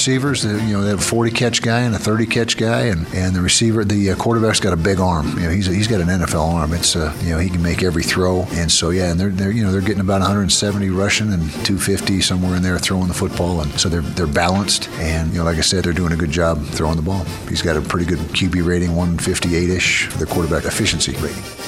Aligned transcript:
receivers. 0.00 0.44
You 0.44 0.52
know, 0.52 0.82
they 0.82 0.88
have 0.88 1.00
a 1.00 1.02
40 1.02 1.30
catch 1.30 1.60
guy 1.60 1.80
and 1.80 1.94
a 1.94 1.98
30 1.98 2.24
catch 2.24 2.56
guy, 2.56 2.86
and, 2.86 3.06
and 3.12 3.36
the 3.36 3.42
receiver, 3.42 3.84
the 3.84 4.12
uh, 4.12 4.16
quarterback's 4.16 4.58
got 4.58 4.72
a 4.72 4.76
big 4.76 4.98
arm. 4.98 5.28
You 5.36 5.44
know, 5.44 5.50
he's 5.50 5.66
he's 5.66 5.88
got 5.88 6.00
an 6.00 6.08
NFL 6.08 6.54
arm. 6.54 6.72
It's 6.72 6.96
uh, 6.96 7.14
you 7.22 7.30
know 7.30 7.38
he 7.38 7.50
can 7.50 7.62
make 7.62 7.82
every 7.82 8.02
throw, 8.02 8.46
and 8.52 8.72
so 8.72 8.88
yeah, 8.88 9.10
and 9.10 9.20
they're 9.20 9.28
they're 9.28 9.50
you 9.50 9.62
know 9.62 9.70
they're 9.70 9.82
getting 9.82 10.00
about 10.00 10.22
170 10.22 10.88
rushing 10.88 11.34
and 11.34 11.42
250 11.50 12.22
somewhere 12.22 12.56
in 12.56 12.62
there 12.62 12.78
throwing 12.78 13.08
the 13.08 13.14
football, 13.14 13.60
and 13.60 13.70
so 13.78 13.90
they're 13.90 14.00
they're 14.00 14.26
balanced, 14.26 14.88
and 15.00 15.30
you 15.32 15.38
know 15.38 15.44
like 15.44 15.58
I 15.58 15.60
said, 15.60 15.84
they're 15.84 15.92
doing 15.92 16.12
a 16.12 16.16
good 16.16 16.30
job 16.30 16.64
throwing 16.64 16.96
the 16.96 17.02
ball. 17.02 17.24
He's 17.50 17.60
got 17.60 17.76
a 17.76 17.82
pretty 17.82 18.06
good 18.06 18.20
QB 18.20 18.64
rating, 18.64 18.96
158 18.96 19.68
ish 19.68 20.08
the 20.14 20.24
quarterback 20.24 20.64
efficiency 20.64 21.12
rating. 21.16 21.59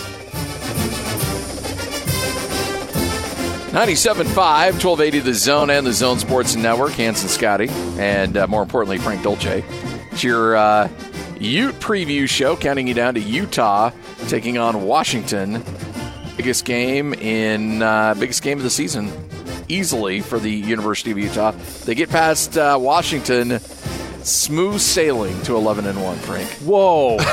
97.5, 3.73 4.27
1280 4.35 5.21
The 5.21 5.33
Zone 5.33 5.71
and 5.71 5.87
the 5.87 5.95
Zone 5.95 6.19
Sports 6.19 6.57
Network. 6.57 6.93
Hanson 6.93 7.31
Scotty, 7.31 7.71
and 7.98 8.37
uh, 8.37 8.47
more 8.47 8.61
importantly, 8.61 8.98
Frank 8.98 9.23
Dolce. 9.23 9.65
It's 10.11 10.23
your 10.23 10.55
uh, 10.55 10.91
Ute 11.41 11.75
preview 11.77 12.28
show, 12.28 12.55
counting 12.55 12.87
you 12.87 12.93
down 12.93 13.15
to 13.15 13.20
Utah 13.20 13.91
taking 14.28 14.59
on 14.59 14.83
Washington. 14.83 15.65
Biggest 16.37 16.67
game 16.67 17.15
in 17.15 17.81
uh, 17.81 18.12
biggest 18.12 18.43
game 18.43 18.59
of 18.59 18.65
the 18.65 18.69
season, 18.69 19.11
easily 19.69 20.20
for 20.20 20.39
the 20.39 20.53
University 20.53 21.11
of 21.11 21.17
Utah. 21.17 21.53
They 21.87 21.95
get 21.95 22.11
past 22.11 22.59
uh, 22.59 22.77
Washington 22.78 23.59
smooth 24.25 24.81
sailing 24.81 25.41
to 25.42 25.56
11 25.56 25.87
and 25.87 26.03
1 26.03 26.17
frank. 26.19 26.48
Whoa. 26.65 27.19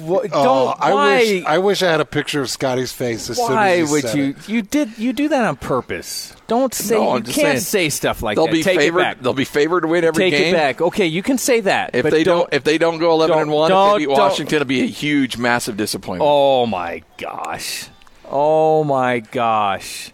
What, 0.00 0.24
oh, 0.32 0.44
don't 0.44 0.46
Oh, 0.46 0.74
I 0.78 0.94
why? 0.94 1.16
Wish 1.18 1.44
I 1.44 1.58
wish 1.58 1.82
I 1.82 1.90
had 1.90 2.00
a 2.00 2.04
picture 2.06 2.40
of 2.40 2.48
Scotty's 2.48 2.90
face 2.92 3.28
as 3.28 3.36
soon 3.36 3.50
why 3.54 3.72
as 3.72 3.88
you 3.88 3.92
would 3.94 4.02
said 4.04 4.16
you 4.16 4.24
it. 4.30 4.48
you 4.48 4.62
did 4.62 4.98
you 4.98 5.12
do 5.12 5.28
that 5.28 5.44
on 5.44 5.56
purpose. 5.56 6.34
Don't 6.46 6.72
say 6.72 6.94
No, 6.94 7.16
you 7.16 7.22
can't 7.24 7.34
saying, 7.34 7.58
say 7.60 7.88
stuff 7.90 8.22
like 8.22 8.36
they'll 8.36 8.46
that. 8.46 8.52
be 8.52 8.62
take 8.62 8.78
favored 8.78 8.98
it 9.00 9.02
back. 9.02 9.20
they'll 9.20 9.34
be 9.34 9.44
favored 9.44 9.82
to 9.82 9.88
win 9.88 10.04
every 10.04 10.24
take 10.24 10.32
game. 10.32 10.40
Take 10.44 10.54
it 10.54 10.56
back. 10.56 10.80
Okay 10.80 11.06
you 11.06 11.22
can 11.22 11.36
say 11.36 11.60
that 11.60 11.94
if 11.94 12.04
they 12.10 12.24
don't, 12.24 12.48
if 12.52 12.64
they 12.64 12.78
don't 12.78 12.98
go 12.98 13.12
11 13.12 13.36
and 13.38 13.48
don't- 13.50 13.54
1 13.56 13.70
if 13.70 13.92
they 13.92 13.98
beat 14.06 14.08
washington 14.10 14.56
it'll 14.56 14.66
be 14.66 14.80
a 14.82 14.86
huge 14.86 15.36
massive 15.36 15.76
disappointment. 15.76 16.26
Oh 16.32 16.64
my 16.66 17.02
gosh. 17.18 17.88
Oh 18.26 18.82
my 18.84 19.18
gosh. 19.20 20.12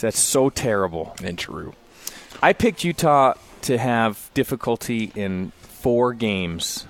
That's 0.00 0.18
so 0.18 0.50
terrible. 0.50 1.14
And 1.22 1.38
true. 1.38 1.74
I 2.42 2.52
picked 2.54 2.82
Utah 2.82 3.34
to 3.62 3.78
have 3.78 4.30
difficulty 4.34 5.12
in 5.14 5.52
four 5.60 6.14
games 6.14 6.86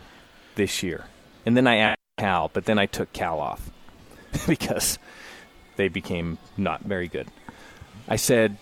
this 0.55 0.83
year. 0.83 1.05
And 1.47 1.57
then 1.57 1.67
I 1.67 1.79
added 1.79 1.99
Cal, 2.19 2.51
but 2.53 2.65
then 2.65 2.79
I 2.79 2.87
took 2.87 3.13
Cal 3.13 3.41
off 3.41 3.71
because 4.47 4.99
they 5.77 5.89
became 5.89 6.39
not 6.57 6.83
very 6.83 7.09
good. 7.09 7.29
I 8.09 8.17
said 8.17 8.57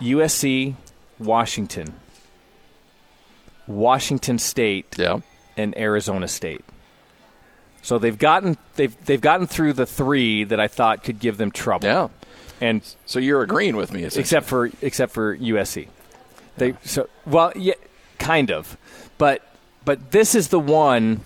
USC, 0.00 0.74
Washington, 1.18 1.94
Washington 3.66 4.38
State, 4.38 4.96
yeah 4.98 5.20
and 5.60 5.76
Arizona 5.76 6.26
State. 6.26 6.64
So 7.82 7.98
they've 7.98 8.18
gotten 8.18 8.56
they've 8.76 8.94
they've 9.04 9.20
gotten 9.20 9.46
through 9.46 9.74
the 9.74 9.86
three 9.86 10.44
that 10.44 10.60
I 10.60 10.68
thought 10.68 11.02
could 11.02 11.18
give 11.18 11.36
them 11.36 11.50
trouble. 11.50 11.86
yeah 11.86 12.08
And 12.60 12.82
so 13.06 13.18
you're 13.18 13.42
agreeing 13.42 13.76
with 13.76 13.92
me 13.92 14.04
except 14.04 14.46
for 14.46 14.70
except 14.82 15.12
for 15.12 15.36
USC. 15.36 15.88
They 16.56 16.74
so 16.82 17.08
well, 17.26 17.52
yeah, 17.56 17.74
kind 18.18 18.50
of, 18.50 18.76
but 19.18 19.42
but 19.84 20.10
this 20.10 20.34
is 20.34 20.48
the 20.48 20.60
one. 20.60 21.22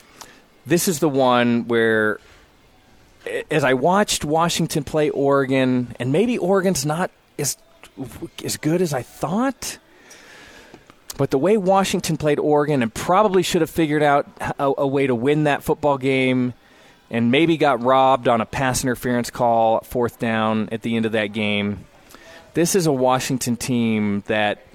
This 0.66 0.88
is 0.88 1.00
the 1.00 1.08
one 1.08 1.68
where, 1.68 2.20
as 3.50 3.64
I 3.64 3.74
watched 3.74 4.24
Washington 4.24 4.84
play 4.84 5.10
Oregon, 5.10 5.94
and 5.98 6.12
maybe 6.12 6.38
Oregon's 6.38 6.86
not 6.86 7.10
as 7.38 7.56
as 8.44 8.56
good 8.56 8.80
as 8.80 8.94
I 8.94 9.02
thought. 9.02 9.78
But 11.16 11.30
the 11.30 11.38
way 11.38 11.56
Washington 11.56 12.16
played 12.16 12.40
Oregon 12.40 12.82
and 12.82 12.92
probably 12.92 13.44
should 13.44 13.60
have 13.60 13.70
figured 13.70 14.02
out 14.02 14.26
a, 14.58 14.72
a 14.78 14.86
way 14.86 15.06
to 15.06 15.14
win 15.14 15.44
that 15.44 15.62
football 15.62 15.96
game 15.96 16.54
and 17.08 17.30
maybe 17.30 17.56
got 17.56 17.82
robbed 17.82 18.26
on 18.26 18.40
a 18.40 18.46
pass 18.46 18.82
interference 18.82 19.30
call, 19.30 19.80
fourth 19.82 20.18
down 20.18 20.68
at 20.72 20.82
the 20.82 20.96
end 20.96 21.06
of 21.06 21.12
that 21.12 21.28
game. 21.28 21.84
This 22.54 22.74
is 22.74 22.86
a 22.86 22.92
Washington 22.92 23.56
team 23.56 24.24
that 24.26 24.66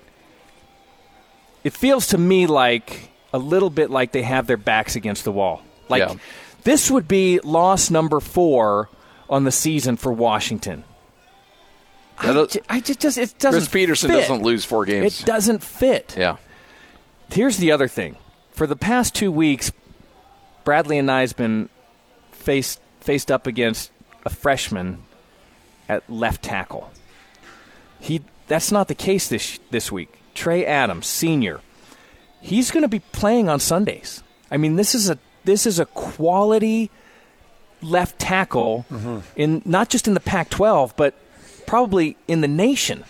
it 1.63 1.73
feels 1.73 2.07
to 2.07 2.17
me 2.17 2.47
like 2.47 3.09
a 3.33 3.37
little 3.37 3.69
bit 3.69 3.89
like 3.91 4.11
they 4.11 4.23
have 4.23 4.47
their 4.47 4.57
backs 4.57 4.95
against 4.95 5.23
the 5.23 5.31
wall. 5.31 5.61
Like 5.87 6.01
Yeah. 6.01 6.15
this 6.63 6.89
would 6.89 7.07
be 7.07 7.39
loss 7.39 7.89
number 7.89 8.19
four 8.19 8.89
on 9.29 9.43
the 9.43 9.51
season 9.51 9.97
for 9.97 10.11
Washington. 10.11 10.83
I, 12.17 12.33
those- 12.33 12.51
ju- 12.53 12.59
I 12.69 12.79
just, 12.81 12.99
just 12.99 13.17
it 13.17 13.33
doesn't. 13.39 13.61
Chris 13.61 13.69
Petersen 13.69 14.09
fit. 14.09 14.21
doesn't 14.21 14.41
lose 14.43 14.65
four 14.65 14.85
games 14.85 15.21
It 15.21 15.25
doesn't 15.25 15.63
fit. 15.63 16.15
yeah 16.17 16.37
Here's 17.31 17.57
the 17.57 17.71
other 17.71 17.87
thing. 17.87 18.15
For 18.51 18.65
the 18.65 18.75
past 18.75 19.13
two 19.15 19.31
weeks, 19.31 19.71
Bradlee 20.65 20.99
Anae 21.01 21.21
has 21.21 21.31
been 21.33 21.69
faced 22.31 22.81
faced 22.99 23.31
up 23.31 23.45
against 23.47 23.91
a 24.25 24.29
freshman 24.29 25.03
at 25.87 26.09
left 26.09 26.41
tackle. 26.43 26.91
He 27.99 28.21
that's 28.47 28.71
not 28.71 28.87
the 28.87 28.95
case 28.95 29.27
this 29.29 29.59
this 29.69 29.91
week. 29.91 30.18
Trey 30.39 30.65
Adams, 30.65 31.05
senior, 31.05 31.59
he's 32.39 32.71
going 32.71 32.83
to 32.83 32.87
be 32.87 32.99
playing 32.99 33.49
on 33.49 33.59
Sundays. 33.59 34.23
I 34.49 34.55
mean, 34.55 34.77
this 34.77 34.95
is 34.95 35.09
a 35.09 35.19
this 35.43 35.65
is 35.65 35.79
a 35.79 35.85
quality 35.85 36.89
left 37.81 38.19
tackle 38.19 38.85
mm-hmm. 38.89 39.19
in 39.35 39.61
not 39.65 39.89
just 39.89 40.07
in 40.07 40.13
the 40.13 40.21
Pac-12, 40.21 40.93
but 40.95 41.13
probably 41.67 42.15
in 42.29 42.39
the 42.39 42.47
nation. 42.47 43.03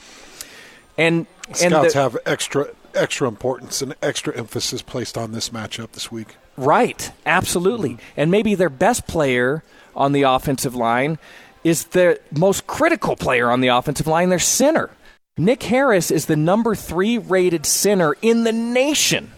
And 0.97 1.27
and 1.49 1.57
Scouts 1.57 1.93
the- 1.93 2.01
have 2.01 2.17
extra 2.25 2.69
extra 2.95 3.27
importance 3.27 3.83
and 3.83 3.93
extra 4.01 4.35
emphasis 4.35 4.81
placed 4.81 5.15
on 5.15 5.31
this 5.31 5.49
matchup 5.49 5.91
this 5.91 6.11
week. 6.11 6.35
Right, 6.57 7.11
absolutely. 7.27 7.91
Mm-hmm. 7.91 8.21
And 8.21 8.31
maybe 8.31 8.55
their 8.55 8.71
best 8.71 9.05
player 9.05 9.63
on 9.95 10.13
the 10.13 10.23
offensive 10.23 10.73
line 10.73 11.19
is 11.63 11.85
the 11.85 12.19
most 12.35 12.65
critical 12.65 13.15
player 13.15 13.51
on 13.51 13.61
the 13.61 13.67
offensive 13.67 14.07
line, 14.07 14.29
their 14.29 14.39
center. 14.39 14.89
Nick 15.39 15.63
Harris 15.63 16.11
is 16.11 16.25
the 16.25 16.35
number 16.35 16.75
three 16.75 17.17
rated 17.17 17.65
center 17.65 18.17
in 18.21 18.43
the 18.43 18.51
nation 18.51 19.31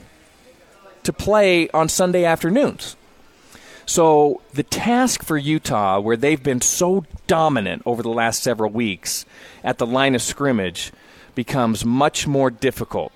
to 1.04 1.14
play 1.14 1.70
on 1.70 1.88
Sunday 1.88 2.26
afternoons. 2.26 2.96
So 3.86 4.42
the 4.52 4.64
task 4.64 5.22
for 5.22 5.38
Utah, 5.38 6.00
where 6.00 6.18
they've 6.18 6.42
been 6.42 6.62
so 6.62 7.06
dominant 7.28 7.84
over 7.86 8.02
the 8.02 8.10
last 8.10 8.42
several 8.42 8.72
weeks 8.72 9.28
at 9.64 9.78
the 9.78 9.86
line 9.86 10.16
of 10.16 10.24
scrimmage, 10.24 10.92
becomes 11.36 11.86
much 11.86 12.26
more 12.26 12.50
difficult. 12.50 13.14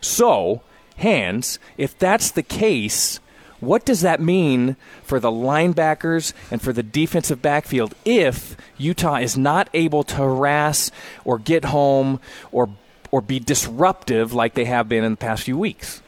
So, 0.00 0.62
Hans, 0.96 1.58
if 1.76 1.98
that's 1.98 2.30
the 2.30 2.42
case, 2.42 3.20
what 3.62 3.84
does 3.84 4.00
that 4.00 4.20
mean 4.20 4.76
for 5.04 5.20
the 5.20 5.30
linebackers 5.30 6.32
and 6.50 6.60
for 6.60 6.72
the 6.72 6.82
defensive 6.82 7.40
backfield 7.40 7.94
if 8.04 8.56
Utah 8.76 9.16
is 9.16 9.38
not 9.38 9.70
able 9.72 10.02
to 10.02 10.16
harass 10.16 10.90
or 11.24 11.38
get 11.38 11.66
home 11.66 12.20
or 12.50 12.68
or 13.12 13.20
be 13.20 13.38
disruptive 13.38 14.32
like 14.32 14.54
they 14.54 14.64
have 14.64 14.88
been 14.88 15.04
in 15.04 15.12
the 15.12 15.16
past 15.16 15.44
few 15.44 15.56
weeks? 15.56 16.02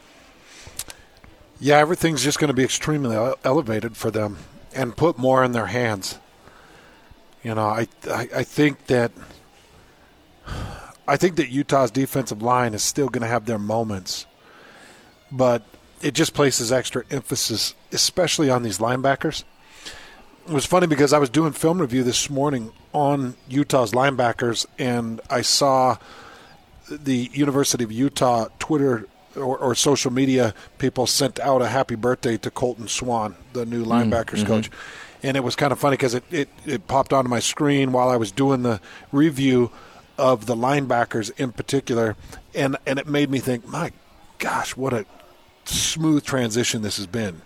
Yeah, 1.59 1.77
everything's 1.77 2.23
just 2.23 2.39
going 2.39 2.49
to 2.49 2.53
be 2.53 2.63
extremely 2.63 3.15
elevated 3.45 3.95
for 3.95 4.11
them 4.11 4.37
and 4.73 4.97
put 4.97 5.17
more 5.17 5.43
in 5.43 5.53
their 5.53 5.67
hands. 5.67 6.19
You 7.41 7.55
know, 7.55 7.67
I, 7.67 7.87
I 8.09 8.27
I 8.35 8.43
think 8.43 8.87
that 8.87 9.11
I 11.07 11.15
think 11.15 11.37
that 11.37 11.49
Utah's 11.49 11.91
defensive 11.91 12.41
line 12.41 12.73
is 12.73 12.83
still 12.83 13.07
going 13.07 13.21
to 13.21 13.27
have 13.27 13.45
their 13.45 13.59
moments, 13.59 14.25
but 15.31 15.63
it 16.01 16.13
just 16.13 16.33
places 16.33 16.71
extra 16.71 17.03
emphasis, 17.09 17.75
especially 17.91 18.49
on 18.49 18.63
these 18.63 18.79
linebackers. 18.79 19.43
It 20.47 20.53
was 20.53 20.65
funny 20.65 20.87
because 20.87 21.13
I 21.13 21.17
was 21.17 21.29
doing 21.29 21.53
film 21.53 21.81
review 21.81 22.03
this 22.03 22.29
morning 22.29 22.71
on 22.93 23.35
Utah's 23.49 23.93
linebackers, 23.93 24.65
and 24.77 25.19
I 25.29 25.41
saw 25.41 25.97
the 26.89 27.29
University 27.33 27.83
of 27.83 27.91
Utah 27.91 28.47
Twitter 28.59 29.07
or, 29.35 29.57
or 29.57 29.75
social 29.75 30.11
media 30.11 30.53
people 30.77 31.07
sent 31.07 31.39
out 31.39 31.61
a 31.61 31.67
happy 31.67 31.95
birthday 31.95 32.37
to 32.37 32.51
Colton 32.51 32.87
Swan, 32.87 33.35
the 33.53 33.65
new 33.65 33.83
mm, 33.83 33.87
linebackers 33.87 34.39
mm-hmm. 34.39 34.47
coach. 34.47 34.71
And 35.23 35.35
it 35.35 35.43
was 35.43 35.55
kind 35.55 35.71
of 35.71 35.79
funny 35.79 35.97
because 35.97 36.13
it, 36.13 36.23
it, 36.31 36.49
it 36.65 36.87
popped 36.87 37.11
onto 37.11 37.29
my 37.29 37.39
screen 37.39 37.91
while 37.91 38.09
I 38.09 38.17
was 38.17 38.31
doing 38.31 38.61
the 38.61 38.79
review 39.11 39.71
of 40.17 40.45
the 40.45 40.55
linebackers 40.55 41.31
in 41.39 41.51
particular. 41.51 42.15
And, 42.53 42.77
and 42.85 42.99
it 42.99 43.07
made 43.07 43.29
me 43.29 43.39
think, 43.39 43.67
my 43.67 43.91
gosh, 44.37 44.77
what 44.77 44.93
a 44.93 45.05
smooth 45.65 46.23
transition 46.23 46.81
this 46.81 46.97
has 46.97 47.07
been. 47.07 47.41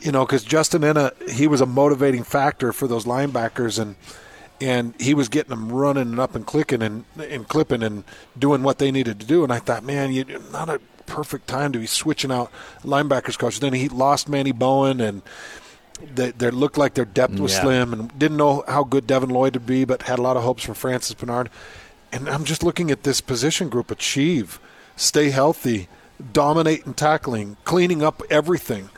You 0.00 0.12
know, 0.12 0.24
because 0.24 0.44
Justin 0.44 0.82
Ena, 0.82 1.12
he 1.30 1.46
was 1.46 1.60
a 1.60 1.66
motivating 1.66 2.22
factor 2.22 2.72
for 2.72 2.88
those 2.88 3.04
linebackers, 3.04 3.78
and 3.78 3.96
and 4.60 4.94
he 5.00 5.12
was 5.14 5.28
getting 5.28 5.50
them 5.50 5.70
running 5.70 6.02
and 6.04 6.18
up 6.20 6.34
and 6.34 6.46
clicking 6.46 6.82
and 6.82 7.04
and 7.18 7.46
clipping 7.48 7.82
and 7.82 8.04
doing 8.38 8.62
what 8.62 8.78
they 8.78 8.90
needed 8.90 9.20
to 9.20 9.26
do. 9.26 9.42
And 9.44 9.52
I 9.52 9.58
thought, 9.58 9.84
man, 9.84 10.12
you 10.12 10.24
not 10.52 10.70
a 10.70 10.80
perfect 11.04 11.48
time 11.48 11.72
to 11.72 11.78
be 11.78 11.86
switching 11.86 12.32
out 12.32 12.50
linebackers 12.82 13.38
coach. 13.38 13.60
Then 13.60 13.74
he 13.74 13.88
lost 13.88 14.28
Manny 14.28 14.52
Bowen, 14.52 15.00
and 15.02 15.20
they, 16.14 16.30
they 16.30 16.50
looked 16.50 16.78
like 16.78 16.94
their 16.94 17.04
depth 17.04 17.38
was 17.38 17.52
Yeah. 17.52 17.62
slim, 17.62 17.92
and 17.92 18.18
didn't 18.18 18.38
know 18.38 18.64
how 18.68 18.84
good 18.84 19.06
Devin 19.06 19.28
Lloyd 19.28 19.54
would 19.54 19.66
be, 19.66 19.84
but 19.84 20.02
had 20.02 20.18
a 20.18 20.22
lot 20.22 20.36
of 20.38 20.44
hopes 20.44 20.62
for 20.62 20.72
Francis 20.72 21.14
Bernard. 21.14 21.50
And 22.10 22.26
I'm 22.28 22.44
just 22.44 22.62
looking 22.62 22.90
at 22.90 23.02
this 23.02 23.20
position 23.20 23.68
group 23.68 23.90
achieve, 23.90 24.58
stay 24.96 25.28
healthy, 25.30 25.88
dominate 26.32 26.86
in 26.86 26.94
tackling, 26.94 27.56
cleaning 27.64 28.02
up 28.02 28.22
everything. 28.30 28.90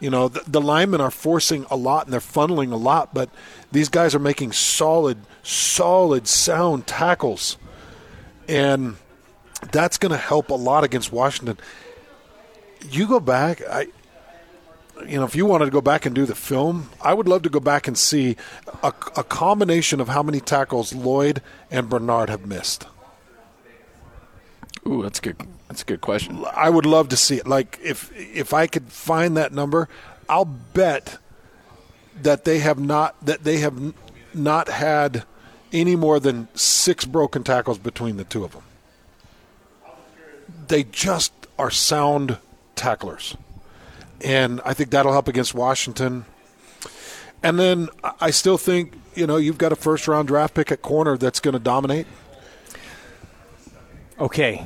You 0.00 0.10
know, 0.10 0.28
the, 0.28 0.42
the 0.46 0.60
linemen 0.60 1.00
are 1.00 1.10
forcing 1.10 1.66
a 1.70 1.76
lot 1.76 2.06
and 2.06 2.12
they're 2.12 2.20
funneling 2.20 2.72
a 2.72 2.76
lot, 2.76 3.12
but 3.12 3.30
these 3.72 3.88
guys 3.88 4.14
are 4.14 4.20
making 4.20 4.52
solid, 4.52 5.18
solid, 5.42 6.28
sound 6.28 6.86
tackles. 6.86 7.56
And 8.46 8.96
that's 9.72 9.98
going 9.98 10.12
to 10.12 10.18
help 10.18 10.50
a 10.50 10.54
lot 10.54 10.84
against 10.84 11.12
Washington. 11.12 11.58
You 12.90 13.08
go 13.08 13.18
back, 13.18 13.60
I, 13.68 13.88
you 15.06 15.18
know, 15.18 15.24
if 15.24 15.34
you 15.34 15.46
wanted 15.46 15.66
to 15.66 15.70
go 15.70 15.80
back 15.80 16.06
and 16.06 16.14
do 16.14 16.26
the 16.26 16.34
film, 16.34 16.90
I 17.00 17.12
would 17.12 17.28
love 17.28 17.42
to 17.42 17.50
go 17.50 17.60
back 17.60 17.88
and 17.88 17.98
see 17.98 18.36
a, 18.82 18.92
a 19.16 19.24
combination 19.24 20.00
of 20.00 20.08
how 20.08 20.22
many 20.22 20.40
tackles 20.40 20.94
Lloyd 20.94 21.42
and 21.70 21.88
Bernard 21.88 22.30
have 22.30 22.46
missed. 22.46 22.86
Ooh, 24.88 25.02
that's 25.02 25.20
good. 25.20 25.36
That's 25.68 25.82
a 25.82 25.84
good 25.84 26.00
question. 26.00 26.44
I 26.54 26.70
would 26.70 26.86
love 26.86 27.08
to 27.10 27.16
see 27.16 27.36
it. 27.36 27.46
Like 27.46 27.78
if 27.82 28.10
if 28.16 28.54
I 28.54 28.66
could 28.66 28.90
find 28.90 29.36
that 29.36 29.52
number, 29.52 29.88
I'll 30.28 30.46
bet 30.46 31.18
that 32.22 32.44
they 32.44 32.60
have 32.60 32.78
not 32.78 33.14
that 33.24 33.44
they 33.44 33.58
have 33.58 33.94
not 34.32 34.68
had 34.68 35.24
any 35.72 35.94
more 35.94 36.18
than 36.18 36.48
six 36.54 37.04
broken 37.04 37.44
tackles 37.44 37.78
between 37.78 38.16
the 38.16 38.24
two 38.24 38.44
of 38.44 38.52
them. 38.52 38.62
They 40.68 40.84
just 40.84 41.32
are 41.58 41.70
sound 41.70 42.38
tacklers, 42.74 43.36
and 44.22 44.60
I 44.64 44.72
think 44.72 44.90
that'll 44.90 45.12
help 45.12 45.28
against 45.28 45.54
Washington. 45.54 46.24
And 47.42 47.58
then 47.58 47.88
I- 48.02 48.12
I 48.20 48.30
still 48.30 48.56
think 48.58 48.94
you 49.14 49.26
know 49.26 49.36
you've 49.36 49.58
got 49.58 49.72
a 49.72 49.76
first 49.76 50.08
round 50.08 50.28
draft 50.28 50.54
pick 50.54 50.72
at 50.72 50.80
corner 50.80 51.18
that's 51.18 51.40
going 51.40 51.52
to 51.52 51.58
dominate. 51.58 52.06
Okay, 54.20 54.64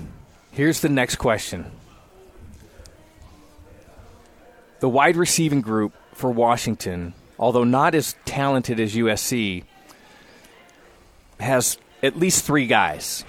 here's 0.50 0.80
the 0.80 0.88
next 0.88 1.16
question. 1.16 1.70
The 4.80 4.88
wide 4.88 5.16
receiving 5.16 5.60
group 5.60 5.92
for 6.14 6.30
Washington, 6.30 7.14
although 7.38 7.64
not 7.64 7.94
as 7.94 8.16
talented 8.24 8.80
as 8.80 8.94
USC, 8.94 9.64
has 11.38 11.76
at 12.02 12.16
least 12.18 12.44
three 12.44 12.66
guys. 12.66 13.24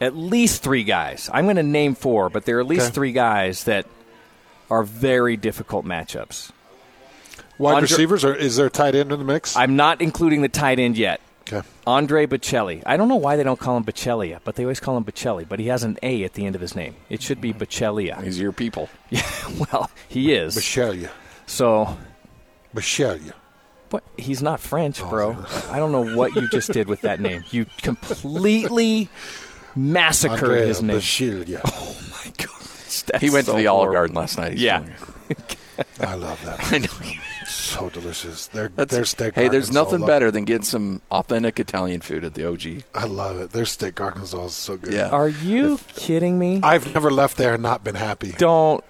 At 0.00 0.16
least 0.16 0.62
three 0.62 0.84
guys. 0.84 1.28
I'm 1.32 1.44
going 1.46 1.56
to 1.56 1.62
name 1.62 1.94
four, 1.94 2.30
but 2.30 2.44
there 2.44 2.58
are 2.58 2.60
at 2.60 2.66
least 2.66 2.86
Okay. 2.86 2.94
three 2.94 3.12
guys 3.12 3.64
that 3.64 3.86
are 4.70 4.82
very 4.82 5.36
difficult 5.36 5.84
matchups. 5.84 6.50
Wide 7.58 7.82
receivers, 7.82 8.24
or 8.24 8.34
is 8.34 8.56
there 8.56 8.66
a 8.66 8.70
tight 8.70 8.94
end 8.94 9.12
in 9.12 9.18
the 9.18 9.24
mix? 9.24 9.56
I'm 9.56 9.76
not 9.76 10.00
including 10.00 10.42
the 10.42 10.48
tight 10.48 10.78
end 10.78 10.96
yet. 10.98 11.20
Okay. 11.52 11.66
Andre 11.86 12.26
Bocelli. 12.26 12.82
I 12.86 12.96
don't 12.96 13.08
know 13.08 13.16
why 13.16 13.36
they 13.36 13.42
don't 13.42 13.58
call 13.58 13.76
him 13.76 13.84
Bocellia, 13.84 14.40
but 14.44 14.56
they 14.56 14.64
always 14.64 14.80
call 14.80 14.96
him 14.96 15.04
Bocelli. 15.04 15.48
But 15.48 15.60
he 15.60 15.66
has 15.68 15.82
an 15.82 15.98
A 16.02 16.24
at 16.24 16.34
the 16.34 16.46
end 16.46 16.54
of 16.54 16.60
his 16.60 16.74
name. 16.74 16.96
It 17.08 17.22
should 17.22 17.40
be 17.40 17.52
Bocellia. 17.52 18.22
He's 18.24 18.38
your 18.40 18.52
people. 18.52 18.88
Yeah, 19.10 19.22
well, 19.70 19.90
he 20.08 20.32
is. 20.32 20.56
Michelia. 20.56 21.10
So, 21.46 21.96
Michelia. 22.74 23.32
what? 23.90 24.02
He's 24.16 24.42
not 24.42 24.58
French, 24.58 25.00
oh. 25.00 25.08
bro. 25.08 25.44
I 25.70 25.78
don't 25.78 25.92
know 25.92 26.16
what 26.16 26.34
you 26.34 26.48
just 26.48 26.72
did 26.72 26.88
with 26.88 27.02
that 27.02 27.20
name. 27.20 27.44
You 27.50 27.66
completely 27.82 29.08
massacred 29.76 30.42
Andrea 30.42 30.66
his 30.66 30.82
name. 30.82 31.00
oh 31.64 31.96
my 32.10 32.32
God, 32.36 33.20
He 33.20 33.30
went 33.30 33.46
so 33.46 33.52
to 33.52 33.58
the 33.58 33.68
Olive. 33.68 33.92
Garden 33.92 34.16
last 34.16 34.36
night. 34.38 34.52
He's 34.52 34.62
Yeah. 34.62 34.84
Telling 35.76 35.98
me. 36.00 36.06
I 36.06 36.14
love 36.14 36.44
that. 36.44 36.60
I 36.72 36.78
know. 36.78 37.20
so 37.46 37.88
delicious. 37.90 38.46
Their 38.48 38.68
That's, 38.68 38.92
their 38.92 39.04
steak. 39.04 39.34
hey, 39.34 39.48
there's 39.48 39.68
Arkansas, 39.68 39.82
nothing 39.84 40.00
love- 40.00 40.08
better 40.08 40.30
than 40.30 40.44
getting 40.44 40.62
some 40.64 41.02
authentic 41.10 41.58
Italian 41.60 42.00
food 42.00 42.24
at 42.24 42.34
the 42.34 42.46
OG. 42.48 42.84
I 42.94 43.04
love 43.06 43.38
it. 43.40 43.50
Their 43.50 43.66
steak 43.66 44.00
Arkansas 44.00 44.44
is 44.46 44.54
so 44.54 44.76
good. 44.76 44.92
Yeah. 44.92 45.08
Are 45.10 45.28
you 45.28 45.78
kidding 45.94 46.38
me? 46.38 46.60
I've 46.62 46.92
never 46.94 47.10
left 47.10 47.36
there 47.36 47.54
and 47.54 47.62
not 47.62 47.84
been 47.84 47.94
happy. 47.96 48.32
don't. 48.38 48.82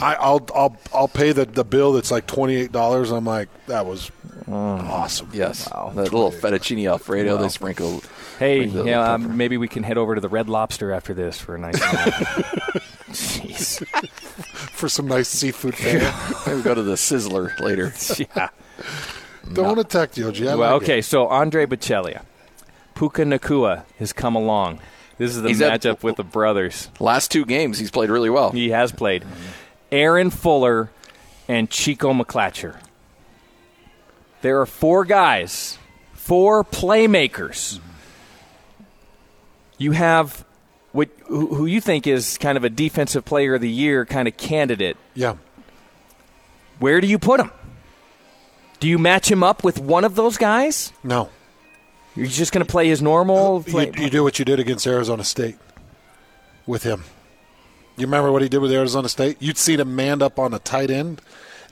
I, 0.00 0.14
I'll 0.20 0.46
I'll 0.54 0.76
I'll 0.94 1.08
pay 1.08 1.32
the, 1.32 1.44
the 1.44 1.64
bill 1.64 1.92
that's 1.92 2.12
like 2.12 2.28
twenty 2.28 2.54
eight 2.54 2.70
dollars. 2.70 3.10
I'm 3.10 3.24
like 3.24 3.48
that 3.66 3.86
was 3.86 4.12
awesome. 4.46 5.30
Yes. 5.32 5.68
Wow. 5.68 5.90
That 5.96 6.12
little 6.12 6.30
fettuccine 6.30 6.88
alfredo 6.88 7.38
they 7.38 7.48
sprinkle. 7.48 8.02
Hey, 8.38 8.60
Bring 8.60 8.72
the 8.74 8.84
yeah, 8.84 9.14
um, 9.14 9.36
maybe 9.36 9.56
we 9.56 9.66
can 9.66 9.82
head 9.82 9.98
over 9.98 10.14
to 10.14 10.20
the 10.20 10.28
Red 10.28 10.48
Lobster 10.48 10.92
after 10.92 11.12
this 11.12 11.40
for 11.40 11.56
a 11.56 11.58
nice. 11.58 11.74
meal. 11.80 11.90
Jeez. 13.10 13.82
For 14.78 14.88
some 14.88 15.08
nice 15.08 15.28
seafood 15.28 15.74
fare. 15.74 16.14
Maybe 16.46 16.62
go 16.62 16.72
to 16.74 16.82
the 16.82 16.94
Sizzler 16.94 17.58
later. 17.60 17.92
Yeah. 18.36 18.48
Don't 19.52 19.78
attack 19.78 20.12
the 20.12 20.28
OG. 20.28 20.42
I 20.42 20.54
Well, 20.54 20.74
like 20.74 20.82
okay, 20.82 20.98
it. 20.98 21.04
so 21.04 21.26
Andre 21.26 21.66
Bocellia. 21.66 22.22
Puka 22.94 23.22
Nacua 23.24 23.84
has 23.98 24.12
come 24.12 24.36
along. 24.36 24.78
This 25.16 25.34
is 25.34 25.42
the 25.42 25.48
He's 25.48 25.60
at- 25.62 25.80
matchup 25.80 26.02
with 26.04 26.16
the 26.16 26.22
brothers. 26.22 26.90
Last 27.00 27.32
two 27.32 27.44
games, 27.44 27.78
he's 27.78 27.90
played 27.90 28.08
really 28.10 28.30
well. 28.30 28.50
He 28.50 28.70
has 28.70 28.92
played. 28.92 29.24
Aaron 29.90 30.30
Fuller 30.30 30.90
and 31.48 31.68
Chico 31.70 32.12
McClatcher. 32.12 32.78
There 34.42 34.60
are 34.60 34.66
four 34.66 35.04
guys, 35.04 35.76
four 36.12 36.62
playmakers. 36.62 37.80
You 39.78 39.92
have 39.92 40.44
what 40.92 41.08
who 41.26 41.54
who 41.54 41.66
you 41.66 41.80
think 41.80 42.06
is 42.06 42.38
kind 42.38 42.56
of 42.56 42.64
a 42.64 42.70
defensive 42.70 43.24
player 43.24 43.54
of 43.54 43.60
the 43.60 43.70
year 43.70 44.04
kind 44.06 44.26
of 44.28 44.36
candidate. 44.36 44.96
Yeah. 45.14 45.36
Where 46.78 47.00
do 47.00 47.06
you 47.06 47.18
put 47.18 47.40
him? 47.40 47.50
Do 48.80 48.88
you 48.88 48.98
match 48.98 49.30
him 49.30 49.42
up 49.42 49.64
with 49.64 49.80
one 49.80 50.04
of 50.04 50.14
those 50.14 50.36
guys? 50.36 50.92
No. 51.02 51.30
You're 52.14 52.26
just 52.26 52.52
going 52.52 52.64
to 52.64 52.70
play 52.70 52.88
his 52.88 53.02
normal. 53.02 53.64
You, 53.66 53.92
you 53.96 54.10
do 54.10 54.22
what 54.22 54.38
you 54.38 54.44
did 54.44 54.60
against 54.60 54.86
Arizona 54.86 55.24
State 55.24 55.56
with 56.66 56.82
him. 56.84 57.04
You 57.96 58.06
remember 58.06 58.30
what 58.32 58.42
he 58.42 58.48
did 58.48 58.58
with 58.58 58.72
Arizona 58.72 59.08
State? 59.08 59.36
You'd 59.40 59.58
seen 59.58 59.80
him 59.80 59.94
manned 59.96 60.22
up 60.22 60.38
on 60.38 60.54
a 60.54 60.58
tight 60.60 60.90
end. 60.90 61.20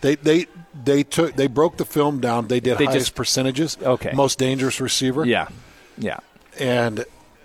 They 0.02 0.16
they 0.16 0.46
they 0.84 1.02
took 1.04 1.36
they 1.36 1.46
broke 1.46 1.76
the 1.78 1.84
film 1.84 2.20
down. 2.20 2.48
They 2.48 2.60
did 2.60 2.78
They 2.78 2.84
highest 2.86 3.06
just- 3.06 3.14
percentages. 3.14 3.78
Okay. 3.80 4.12
Most 4.12 4.38
dangerous 4.38 4.80
receiver. 4.80 5.24
yeah, 5.24 5.48
yeah. 5.96 6.18
and 6.58 7.04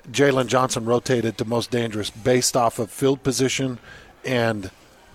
Jaylon 0.10 0.48
Johnson 0.48 0.86
rotated 0.86 1.38
to 1.38 1.46
most 1.46 1.72
dangerous 1.72 2.10
based 2.10 2.58
off 2.58 2.80
of 2.80 2.90
field 2.90 3.24
position 3.24 3.80
and 4.26 4.72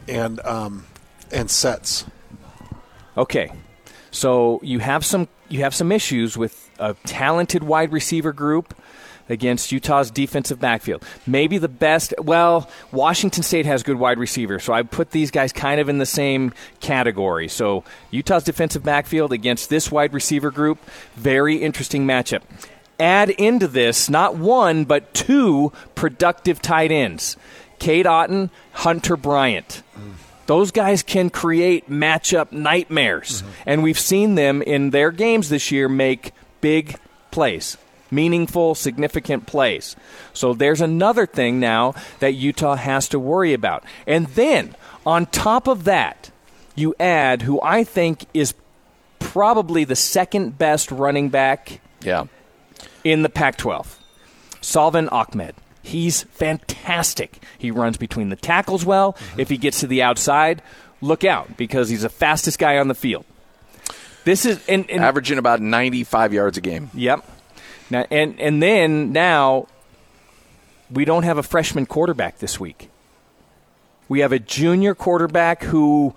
and 0.09 0.41
um, 0.41 0.87
and 1.33 1.51
sets. 1.51 2.05
Okay, 3.17 3.51
so 4.11 4.61
you 4.63 4.79
have 4.79 5.05
some 5.05 5.29
you 5.49 5.61
have 5.61 5.75
some 5.75 5.93
issues 5.93 6.37
with 6.37 6.71
a 6.79 6.95
talented 7.05 7.63
wide 7.63 7.93
receiver 7.93 8.33
group 8.33 8.75
against 9.29 9.73
Utah's 9.73 10.11
defensive 10.11 10.61
backfield. 10.61 11.05
Maybe 11.27 11.59
the 11.59 11.69
best. 11.69 12.15
Well, 12.19 12.71
Washington 12.93 13.43
State 13.43 13.67
has 13.67 13.83
good 13.83 13.99
wide 13.99 14.19
receivers, 14.19 14.65
so 14.65 14.73
I 14.73 14.83
put 14.83 15.11
these 15.11 15.31
guys 15.31 15.53
kind 15.53 15.81
of 15.81 15.89
in 15.89 15.99
the 15.99 16.07
same 16.07 16.53
category. 16.81 17.49
So 17.49 17.85
Utah's 18.11 18.45
defensive 18.45 18.85
backfield 18.85 19.33
against 19.33 19.69
this 19.69 19.91
wide 19.91 20.13
receiver 20.13 20.51
group, 20.51 20.79
very 21.17 21.57
interesting 21.57 22.07
matchup. 22.07 22.43
Add 22.99 23.31
into 23.31 23.69
this 23.69 24.09
not 24.09 24.37
one 24.37 24.85
but 24.85 25.13
two 25.13 25.73
productive 25.95 26.63
tight 26.63 26.91
ends, 26.91 27.37
Cade 27.79 28.07
Otton, 28.07 28.51
Hunter 28.73 29.17
Bryant. 29.17 29.83
Those 30.47 30.71
guys 30.71 31.03
can 31.03 31.29
create 31.29 31.91
matchup 31.91 32.53
nightmares. 32.53 33.43
Mm-hmm. 33.43 33.53
And 33.67 33.83
we've 33.83 33.99
seen 33.99 34.37
them 34.37 34.63
in 34.63 34.91
their 34.91 35.11
games 35.11 35.49
this 35.49 35.73
year 35.73 35.89
make 35.89 36.33
big 36.61 36.97
plays, 37.33 37.77
meaningful, 38.11 38.75
significant 38.77 39.47
plays. 39.47 39.97
So 40.33 40.55
there's 40.55 40.81
another 40.81 41.27
thing 41.27 41.59
now 41.59 41.95
that 42.21 42.35
Utah 42.35 42.77
has 42.77 43.09
to 43.09 43.19
worry 43.19 43.53
about. 43.53 43.85
And 44.07 44.27
then, 44.29 44.77
on 45.05 45.27
top 45.27 45.67
of 45.67 45.85
that, 45.85 46.31
you 46.77 46.95
add 47.01 47.43
who 47.43 47.61
I 47.61 47.83
think 47.83 48.27
is 48.33 48.55
probably 49.19 49.83
the 49.85 49.97
second 49.97 50.57
best 50.59 50.93
running 50.93 51.29
back 51.29 51.81
Yeah. 52.03 52.27
In 53.07 53.23
the 53.23 53.29
Pac 53.29 53.57
12. 53.57 54.01
Salvon 54.61 55.09
Ahmed. 55.11 55.55
He's 55.81 56.25
fantastic. 56.25 57.41
He 57.57 57.71
runs 57.71 57.97
between 57.97 58.31
the 58.31 58.35
tackles 58.37 58.85
well. 58.85 59.17
If 59.39 59.49
he 59.49 59.59
gets 59.59 59.79
to 59.79 59.87
the 59.87 60.03
outside, 60.03 60.61
look 61.01 61.23
out 61.23 61.57
because 61.57 61.89
he's 61.89 62.03
the 62.03 62.09
fastest 62.09 62.59
guy 62.59 62.79
on 62.79 62.89
the 62.89 62.97
field. 62.97 63.25
This 64.25 64.45
is 64.45 64.61
and, 64.67 64.91
and 64.91 65.05
Averaging 65.05 65.39
about 65.39 65.61
95 65.61 66.33
yards 66.33 66.59
a 66.59 66.61
game. 66.61 66.91
Yep. 66.95 67.25
Now 67.91 68.07
and 68.11 68.41
and 68.41 68.61
then 68.61 69.13
now 69.13 69.69
we 70.91 71.05
don't 71.05 71.23
have 71.23 71.39
a 71.39 71.45
freshman 71.45 71.87
quarterback 71.87 72.39
this 72.39 72.59
week. 72.59 72.91
We 74.09 74.19
have 74.19 74.33
a 74.33 74.41
junior 74.41 74.97
quarterback 74.97 75.63
who 75.63 76.13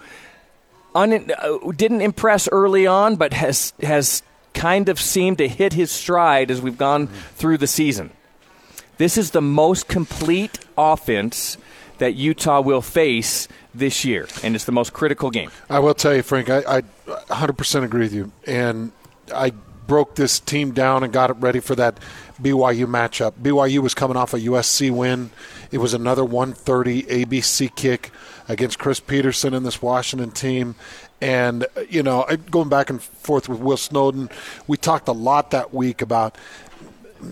un, 0.96 1.29
uh, 1.38 1.72
didn't 1.72 2.01
impress 2.01 2.50
early 2.51 2.88
on, 2.88 3.15
but 3.15 3.34
has 3.34 3.74
has 3.79 4.24
kind 4.53 4.89
of 4.89 5.00
seemed 5.00 5.38
to 5.39 5.48
hit 5.48 5.74
his 5.74 5.91
stride 5.91 6.51
as 6.51 6.62
we've 6.62 6.77
gone 6.77 7.08
through 7.36 7.58
the 7.58 7.68
season. 7.68 8.12
This 8.98 9.18
is 9.18 9.32
the 9.32 9.41
most 9.41 9.88
complete 9.88 10.60
offense 10.77 11.58
that 12.00 12.15
Utah 12.15 12.62
will 12.62 12.82
face 12.82 13.48
this 13.74 14.03
year, 14.03 14.27
and 14.44 14.56
it's 14.56 14.65
the 14.65 14.72
most 14.72 14.94
critical 14.94 15.29
game. 15.29 15.51
I 15.70 15.79
will 15.79 15.94
tell 15.94 16.15
you, 16.15 16.24
Frank, 16.24 16.50
I, 16.50 16.60
I 16.68 16.82
100% 17.08 17.84
agree 17.84 18.01
with 18.01 18.13
you, 18.13 18.32
and 18.46 18.91
I 19.34 19.51
broke 19.89 20.15
this 20.15 20.39
team 20.39 20.72
down 20.72 21.03
and 21.03 21.12
got 21.12 21.29
it 21.29 21.38
ready 21.39 21.60
for 21.60 21.75
that 21.75 21.98
BYU 22.41 22.86
matchup. 22.86 23.34
BYU 23.41 23.79
was 23.79 23.94
coming 23.94 24.15
off 24.18 24.34
a 24.34 24.39
USC 24.39 24.91
win. 24.91 25.32
It 25.72 25.79
was 25.79 25.94
another 25.94 26.24
130 26.24 27.03
ABC 27.03 27.75
kick 27.75 28.12
against 28.48 28.79
Chris 28.79 29.00
Petersen 29.00 29.53
and 29.53 29.65
this 29.65 29.82
Washington 29.82 30.32
team. 30.32 30.75
And, 31.22 31.66
uh, 31.76 31.82
you 31.90 32.04
know, 32.04 32.26
going 32.50 32.70
back 32.70 32.90
and 32.90 33.02
forth 33.02 33.50
with 33.50 33.60
Will 33.60 33.78
Snowden, 33.78 34.30
we 34.68 34.78
talked 34.78 35.08
a 35.08 35.14
lot 35.14 35.52
that 35.52 35.74
week 35.74 36.02
about, 36.02 36.38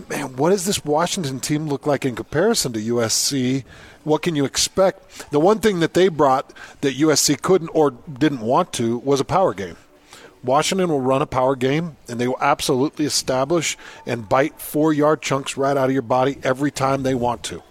man, 0.08 0.36
what 0.36 0.50
does 0.50 0.66
this 0.66 0.84
Washington 0.84 1.40
team 1.40 1.66
look 1.68 1.86
like 1.86 2.04
in 2.04 2.14
comparison 2.14 2.72
to 2.74 2.80
USC? 2.80 3.64
What 4.04 4.22
can 4.22 4.36
you 4.36 4.44
expect? 4.44 5.30
The 5.30 5.40
one 5.40 5.60
thing 5.60 5.80
that 5.80 5.94
they 5.94 6.08
brought 6.08 6.52
that 6.80 6.96
USC 6.96 7.40
couldn't 7.40 7.70
or 7.70 7.92
didn't 7.92 8.40
want 8.40 8.72
to 8.74 8.98
was 8.98 9.20
a 9.20 9.24
power 9.24 9.54
game. 9.54 9.76
Washington 10.42 10.88
will 10.88 11.00
run 11.00 11.20
a 11.20 11.26
power 11.26 11.56
game, 11.56 11.96
and 12.08 12.20
they 12.20 12.28
will 12.28 12.38
absolutely 12.40 13.04
establish 13.04 13.76
and 14.06 14.28
bite 14.28 14.60
four 14.60 14.92
yard 14.92 15.20
chunks 15.20 15.56
right 15.56 15.76
out 15.76 15.88
of 15.88 15.92
your 15.92 16.02
body 16.02 16.38
every 16.42 16.70
time 16.70 17.02
they 17.02 17.14
want 17.14 17.42
to. 17.44 17.62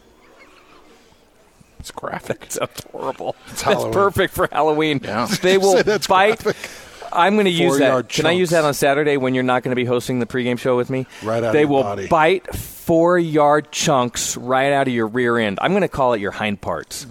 It's 1.80 1.92
graphic. 1.92 2.44
It's 2.44 2.58
horrible. 2.92 3.36
It's 3.52 3.64
That's 3.64 3.84
perfect 3.86 4.34
for 4.34 4.48
Halloween. 4.52 5.00
Yeah. 5.04 5.28
They 5.42 5.58
will 5.58 5.84
that's 5.84 6.08
bite. 6.08 6.40
graphic. 6.44 6.70
I'm 7.12 7.36
going 7.36 7.46
to 7.46 7.52
use 7.52 7.78
that. 7.80 8.10
Can 8.10 8.26
I 8.26 8.32
use 8.32 8.50
that 8.50 8.66
on 8.66 8.74
Saturday 8.74 9.16
when 9.16 9.34
you're 9.34 9.44
not 9.44 9.64
going 9.64 9.72
to 9.72 9.76
be 9.78 9.86
hosting 9.86 10.20
the 10.20 10.26
pregame 10.26 10.60
show 10.60 10.76
with 10.76 10.90
me? 10.90 11.08
Right 11.24 11.38
out 11.38 11.46
of 11.46 11.54
They 11.54 11.64
will 11.66 11.82
body. 11.84 12.08
bite 12.08 12.54
four 12.54 13.18
yard 13.18 13.72
chunks 13.72 14.36
right 14.36 14.74
out 14.74 14.88
of 14.90 14.94
your 14.94 15.08
rear 15.08 15.38
end. 15.38 15.58
I'm 15.62 15.72
going 15.72 15.82
to 15.84 15.88
call 15.88 16.14
it 16.14 16.20
your 16.22 16.32
hind 16.32 16.60
parts. 16.60 17.06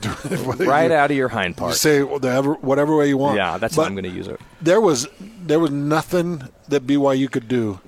right 0.58 0.90
out 0.90 1.10
of 1.10 1.16
your 1.16 1.28
hind 1.28 1.58
You 1.58 1.72
say 1.72 2.02
whatever, 2.02 2.54
whatever 2.54 2.94
way 2.94 3.08
you 3.08 3.16
want. 3.16 3.36
Yeah, 3.38 3.56
that's 3.56 3.74
But 3.76 3.82
how 3.82 3.88
I'm 3.88 3.94
going 3.94 4.04
to 4.04 4.10
use 4.10 4.28
it. 4.28 4.38
There 4.60 4.80
was 4.82 5.08
there 5.42 5.58
was 5.60 5.70
nothing 5.70 6.42
that 6.68 6.86
BYU 6.86 7.30
could 7.30 7.48
do 7.48 7.80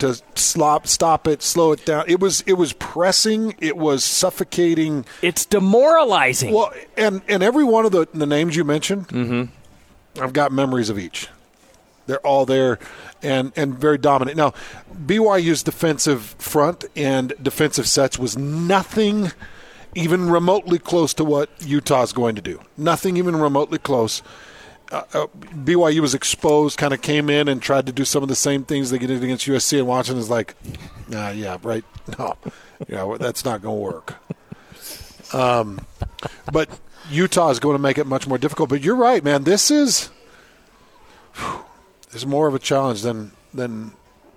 to 0.00 0.20
stop 0.34 0.86
stop 0.86 1.26
it, 1.26 1.42
slow 1.42 1.72
it 1.72 1.84
down. 1.84 2.04
It 2.08 2.20
was 2.20 2.42
it 2.46 2.54
was 2.54 2.72
pressing. 2.74 3.54
It 3.60 3.76
was 3.76 4.04
suffocating. 4.04 5.04
It's 5.22 5.44
demoralizing. 5.44 6.52
Well, 6.52 6.72
and 6.96 7.22
and 7.28 7.42
every 7.42 7.64
one 7.64 7.86
of 7.86 7.92
the, 7.92 8.08
the 8.12 8.26
names 8.26 8.56
you 8.56 8.64
mentioned, 8.64 9.08
mm-hmm. 9.08 10.22
I've 10.22 10.32
got 10.32 10.52
memories 10.52 10.90
of 10.90 10.98
each. 10.98 11.28
They're 12.06 12.26
all 12.26 12.44
there, 12.44 12.78
and 13.22 13.52
and 13.54 13.78
very 13.78 13.98
dominant. 13.98 14.36
Now, 14.36 14.52
BYU's 15.06 15.62
defensive 15.62 16.34
front 16.38 16.84
and 16.96 17.32
defensive 17.40 17.86
sets 17.86 18.18
was 18.18 18.36
nothing 18.36 19.32
even 19.94 20.30
remotely 20.30 20.78
close 20.78 21.14
to 21.14 21.24
what 21.24 21.50
Utah's 21.60 22.12
going 22.12 22.34
to 22.36 22.42
do. 22.42 22.60
Nothing 22.76 23.16
even 23.16 23.36
remotely 23.36 23.78
close. 23.78 24.22
Uh, 24.90 25.02
uh, 25.14 25.26
BYU 25.64 26.00
was 26.00 26.14
exposed, 26.14 26.76
kind 26.76 26.92
of 26.92 27.00
came 27.00 27.30
in 27.30 27.46
and 27.46 27.62
tried 27.62 27.86
to 27.86 27.92
do 27.92 28.04
some 28.04 28.24
of 28.24 28.28
the 28.28 28.34
same 28.34 28.64
things 28.64 28.90
they 28.90 28.98
did 28.98 29.22
against 29.22 29.46
USC, 29.46 29.78
and 29.78 29.86
Washington's 29.86 30.28
like, 30.28 30.56
nah, 31.08 31.30
yeah, 31.30 31.58
right, 31.62 31.84
no, 32.18 32.36
yeah, 32.88 33.16
that's 33.18 33.44
not 33.44 33.62
going 33.62 33.76
to 33.76 33.80
work. 33.80 34.14
Um, 35.32 35.80
but 36.52 36.68
Utah 37.10 37.50
is 37.50 37.60
going 37.60 37.74
to 37.74 37.82
make 37.82 37.98
it 37.98 38.06
much 38.06 38.26
more 38.26 38.38
difficult. 38.38 38.68
But 38.68 38.82
you're 38.82 38.96
right, 38.96 39.22
man. 39.22 39.44
This 39.44 39.70
is 39.70 40.10
whew, 41.34 41.64
is 42.12 42.26
more 42.26 42.48
of 42.48 42.54
a 42.54 42.58
challenge 42.58 43.02
than 43.02 43.32
than 43.54 43.92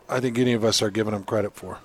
I 0.10 0.20
think 0.20 0.38
any 0.38 0.54
of 0.54 0.64
us 0.64 0.82
are 0.82 0.90
giving 0.90 1.14
them 1.14 1.24
credit 1.24 1.56
for. 1.56 1.80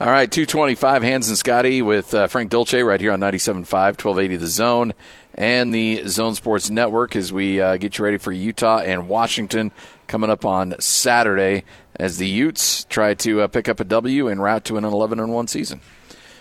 All 0.00 0.08
right, 0.08 0.30
225, 0.30 1.02
Hans 1.02 1.28
and 1.28 1.38
Scotty 1.38 1.80
with 1.80 2.12
uh, 2.12 2.26
Frank 2.26 2.50
Dolce 2.50 2.82
right 2.82 3.00
here 3.00 3.12
on 3.12 3.20
97.5, 3.20 3.70
1280 3.72 4.36
The 4.36 4.46
Zone, 4.46 4.94
and 5.34 5.72
the 5.72 6.02
Zone 6.08 6.34
Sports 6.34 6.70
Network 6.70 7.14
as 7.14 7.32
we 7.32 7.60
uh, 7.60 7.76
get 7.76 7.98
you 7.98 8.04
ready 8.04 8.16
for 8.16 8.32
Utah 8.32 8.78
and 8.78 9.08
Washington 9.08 9.70
coming 10.08 10.30
up 10.30 10.44
on 10.44 10.74
Saturday 10.80 11.64
as 11.96 12.18
the 12.18 12.26
Utes 12.26 12.84
try 12.84 13.14
to 13.14 13.42
uh, 13.42 13.46
pick 13.46 13.68
up 13.68 13.78
a 13.80 13.84
W 13.84 14.28
and 14.28 14.42
route 14.42 14.64
to 14.64 14.76
an 14.76 14.84
11 14.84 15.30
1 15.30 15.46
season. 15.46 15.80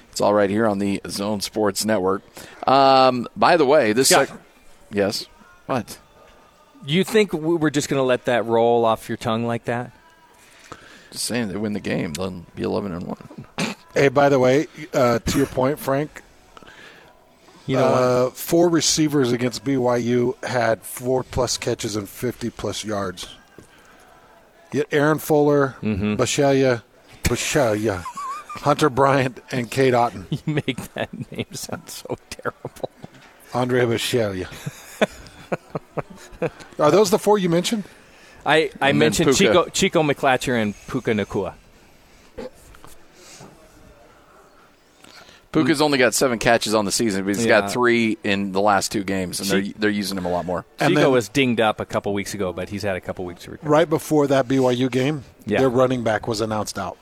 It's 0.09 0.21
all 0.21 0.33
right 0.33 0.49
here 0.49 0.65
on 0.65 0.79
the 0.79 1.01
Zone 1.07 1.41
Sports 1.41 1.85
Network. 1.85 2.23
Um, 2.67 3.27
by 3.35 3.57
the 3.57 3.65
way, 3.65 3.93
this. 3.93 4.09
Sec- 4.09 4.31
yes? 4.91 5.27
What? 5.67 5.99
you 6.85 7.03
think 7.03 7.31
we're 7.33 7.69
just 7.69 7.89
going 7.89 7.99
to 7.99 8.03
let 8.03 8.25
that 8.25 8.45
roll 8.45 8.85
off 8.85 9.07
your 9.07 9.17
tongue 9.17 9.45
like 9.45 9.65
that? 9.65 9.91
Just 11.11 11.25
saying 11.25 11.49
they 11.49 11.57
win 11.57 11.73
the 11.73 11.79
game, 11.79 12.13
they'll 12.13 12.45
be 12.55 12.63
11 12.63 12.91
and 12.93 13.05
1. 13.05 13.75
Hey, 13.93 14.07
by 14.07 14.29
the 14.29 14.39
way, 14.39 14.67
uh, 14.93 15.19
to 15.19 15.37
your 15.37 15.47
point, 15.47 15.77
Frank, 15.77 16.21
You 17.65 17.75
know 17.77 17.85
uh, 17.85 18.29
four 18.31 18.69
receivers 18.69 19.31
against 19.33 19.63
BYU 19.65 20.41
had 20.43 20.81
four 20.83 21.23
plus 21.23 21.57
catches 21.57 21.95
and 21.97 22.07
fifty 22.07 22.49
plus 22.49 22.85
yards. 22.85 23.27
Yet 24.71 24.87
Aaron 24.91 25.19
Fuller, 25.19 25.75
Mm-hmm. 25.81 26.15
Bashalia, 26.15 26.83
Bashalia, 27.23 28.03
Hunter 28.63 28.89
Bryant, 28.89 29.41
and 29.51 29.69
Cade 29.69 29.93
Otton. 29.93 30.25
You 30.45 30.53
make 30.65 30.93
that 30.93 31.09
name 31.31 31.51
sound 31.51 31.89
so 31.89 32.17
terrible. 32.29 32.89
Andre 33.53 33.81
Bashalia. 33.81 34.47
Are 36.79 36.89
those 36.91 37.11
the 37.11 37.19
four 37.19 37.37
you 37.37 37.49
mentioned? 37.49 37.83
I, 38.45 38.71
I 38.81 38.87
then 38.87 38.97
mentioned 38.97 39.35
Chico, 39.35 39.65
Chico 39.69 40.03
McClatcher 40.03 40.61
and 40.61 40.73
Puka 40.87 41.11
Nacua. 41.11 41.53
Puka's 45.51 45.81
only 45.81 45.97
got 45.97 46.13
seven 46.13 46.39
catches 46.39 46.73
on 46.73 46.85
the 46.85 46.93
season, 46.93 47.25
but 47.25 47.35
he's 47.35 47.45
Yeah. 47.45 47.61
got 47.61 47.73
three 47.73 48.17
in 48.23 48.53
the 48.53 48.61
last 48.61 48.89
two 48.91 49.03
games, 49.03 49.41
and 49.41 49.49
they're, 49.49 49.73
they're 49.77 49.89
using 49.89 50.17
him 50.17 50.23
a 50.25 50.31
lot 50.31 50.45
more. 50.45 50.65
And 50.79 50.89
Chico 50.91 51.01
then- 51.01 51.11
was 51.11 51.27
dinged 51.27 51.59
up 51.59 51.81
a 51.81 51.85
couple 51.85 52.13
weeks 52.13 52.33
ago, 52.33 52.53
but 52.53 52.69
he's 52.69 52.83
had 52.83 52.95
a 52.95 53.01
couple 53.01 53.25
weeks 53.25 53.43
to 53.43 53.51
recover. 53.51 53.69
Right 53.69 53.89
before 53.89 54.27
that 54.27 54.47
BYU 54.47 54.89
game, 54.89 55.25
Yeah. 55.45 55.59
their 55.59 55.69
running 55.69 56.03
back 56.03 56.25
was 56.25 56.39
announced 56.39 56.79
out. 56.79 56.97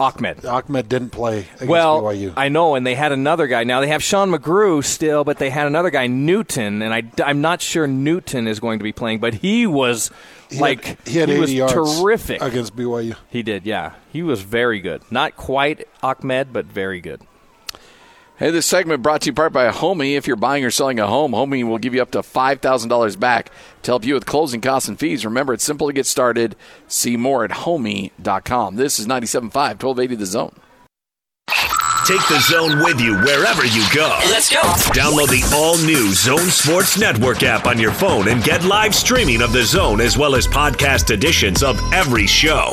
Ahmed. 0.00 0.44
Ahmed 0.44 0.88
didn't 0.88 1.10
play 1.10 1.40
against 1.40 1.66
Well, 1.66 2.02
BYU. 2.02 2.32
I 2.36 2.48
know, 2.48 2.74
and 2.74 2.86
they 2.86 2.94
had 2.94 3.12
another 3.12 3.46
guy. 3.46 3.64
Now 3.64 3.80
they 3.80 3.88
have 3.88 4.02
Sean 4.02 4.30
McGrew 4.30 4.84
still, 4.84 5.24
but 5.24 5.38
they 5.38 5.50
had 5.50 5.66
another 5.66 5.90
guy, 5.90 6.06
Newton, 6.06 6.82
and 6.82 6.92
I, 6.92 7.02
am 7.30 7.40
not 7.40 7.60
sure 7.62 7.86
Newton 7.86 8.46
is 8.48 8.60
going 8.60 8.78
to 8.78 8.82
be 8.82 8.92
playing, 8.92 9.20
but 9.20 9.34
he 9.34 9.66
was 9.66 10.10
He 10.48 10.56
had- 10.56 10.62
like 10.62 11.06
he 11.08 11.18
had 11.18 11.30
80 11.30 11.60
was 11.60 11.72
terrific 11.72 12.42
against 12.42 12.74
BYU. 12.76 13.16
He 13.30 13.42
did, 13.42 13.64
yeah. 13.66 13.92
He 14.12 14.22
was 14.22 14.42
very 14.42 14.80
good. 14.80 15.02
Not 15.10 15.36
quite 15.36 15.86
Ahmed, 16.02 16.52
but 16.52 16.66
very 16.66 17.00
good. 17.00 17.20
Hey, 18.42 18.50
this 18.50 18.66
segment 18.66 19.04
brought 19.04 19.20
to 19.20 19.26
you 19.26 19.30
in 19.30 19.36
part 19.36 19.52
by 19.52 19.68
Homey. 19.68 20.16
If 20.16 20.26
you're 20.26 20.34
buying 20.34 20.64
or 20.64 20.72
selling 20.72 20.98
a 20.98 21.06
home, 21.06 21.32
Homey 21.32 21.62
will 21.62 21.78
give 21.78 21.94
you 21.94 22.02
up 22.02 22.10
to 22.10 22.22
$5,000 22.22 23.20
back 23.20 23.52
to 23.82 23.90
help 23.92 24.04
you 24.04 24.14
with 24.14 24.26
closing 24.26 24.60
costs 24.60 24.88
and 24.88 24.98
fees. 24.98 25.24
Remember, 25.24 25.52
it's 25.52 25.62
simple 25.62 25.86
to 25.86 25.92
get 25.92 26.06
started. 26.06 26.56
See 26.88 27.16
more 27.16 27.44
at 27.44 27.52
homey.com. 27.52 28.74
This 28.74 28.98
is 28.98 29.06
97.5, 29.06 29.52
1280 29.54 30.14
The 30.16 30.26
Zone. 30.26 30.56
Take 32.04 32.26
the 32.26 32.40
zone 32.40 32.80
with 32.80 33.00
you 33.00 33.14
wherever 33.18 33.64
you 33.64 33.86
go. 33.94 34.08
Let's 34.24 34.52
go. 34.52 34.60
Download 34.90 35.28
the 35.28 35.48
all 35.54 35.78
new 35.78 36.12
Zone 36.12 36.50
Sports 36.50 36.98
Network 36.98 37.44
app 37.44 37.68
on 37.68 37.78
your 37.78 37.92
phone 37.92 38.26
and 38.26 38.42
get 38.42 38.64
live 38.64 38.92
streaming 38.92 39.40
of 39.40 39.52
the 39.52 39.62
zone 39.62 40.00
as 40.00 40.18
well 40.18 40.34
as 40.34 40.48
podcast 40.48 41.12
editions 41.12 41.62
of 41.62 41.80
every 41.92 42.26
show. 42.26 42.72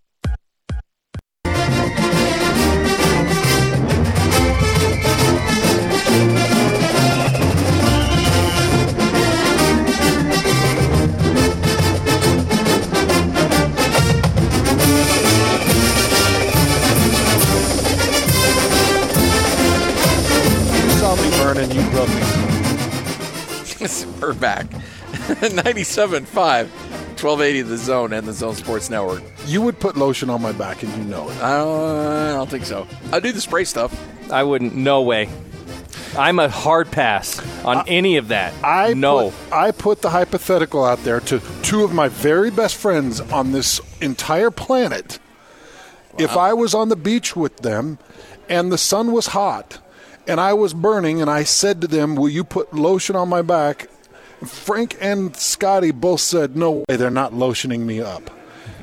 Me 21.75 21.83
burning, 21.83 21.85
you 21.85 21.91
broke 21.91 22.09
me. 22.09 22.21
We're 24.21 24.33
back. 24.33 24.67
97.5, 25.11 26.27
1280 26.33 27.61
The 27.63 27.77
Zone 27.77 28.13
and 28.13 28.27
the 28.27 28.33
Zone 28.33 28.55
Sports 28.55 28.89
Network. 28.89 29.23
You 29.45 29.61
would 29.61 29.79
put 29.79 29.97
lotion 29.97 30.29
on 30.29 30.41
my 30.41 30.51
back, 30.51 30.83
and 30.83 30.91
you 30.95 31.03
know 31.03 31.29
it. 31.29 31.37
I 31.37 31.57
don't, 31.57 31.89
I 31.89 32.33
don't 32.33 32.49
think 32.49 32.65
so. 32.65 32.87
I 33.11 33.19
do 33.19 33.31
the 33.31 33.41
spray 33.41 33.63
stuff. 33.63 33.93
I 34.31 34.43
wouldn't. 34.43 34.75
No 34.75 35.01
way. 35.01 35.29
I'm 36.17 36.39
a 36.39 36.49
hard 36.49 36.91
pass 36.91 37.39
on 37.63 37.87
any 37.87 38.17
of 38.17 38.27
that. 38.29 38.53
I 38.63 38.93
no. 38.93 39.31
Put, 39.31 39.53
I 39.53 39.71
put 39.71 40.01
the 40.01 40.09
hypothetical 40.09 40.83
out 40.83 41.03
there 41.03 41.19
to 41.21 41.41
two 41.63 41.83
of 41.83 41.93
my 41.93 42.09
very 42.09 42.51
best 42.51 42.75
friends 42.75 43.21
on 43.21 43.51
this 43.51 43.79
entire 44.01 44.51
planet. 44.51 45.19
If 46.17 46.35
I 46.35 46.53
was 46.53 46.73
on 46.73 46.89
the 46.89 46.97
beach 46.97 47.35
with 47.35 47.57
them 47.57 47.97
and 48.49 48.71
the 48.71 48.77
sun 48.77 49.13
was 49.13 49.27
hot 49.27 49.79
and 50.27 50.39
I 50.39 50.53
was 50.53 50.73
burning, 50.73 51.21
and 51.21 51.29
I 51.29 51.43
said 51.43 51.81
to 51.81 51.87
them, 51.87 52.15
"Will 52.15 52.29
you 52.29 52.43
put 52.43 52.73
lotion 52.73 53.15
on 53.15 53.29
my 53.29 53.41
back?" 53.41 53.87
Frank 54.45 54.97
and 54.99 55.35
Scotty 55.35 55.91
both 55.91 56.21
said, 56.21 56.55
"No 56.55 56.83
way, 56.87 56.95
they're 56.97 57.09
not 57.11 57.33
lotioning 57.33 57.81
me 57.81 58.01
up." 58.01 58.29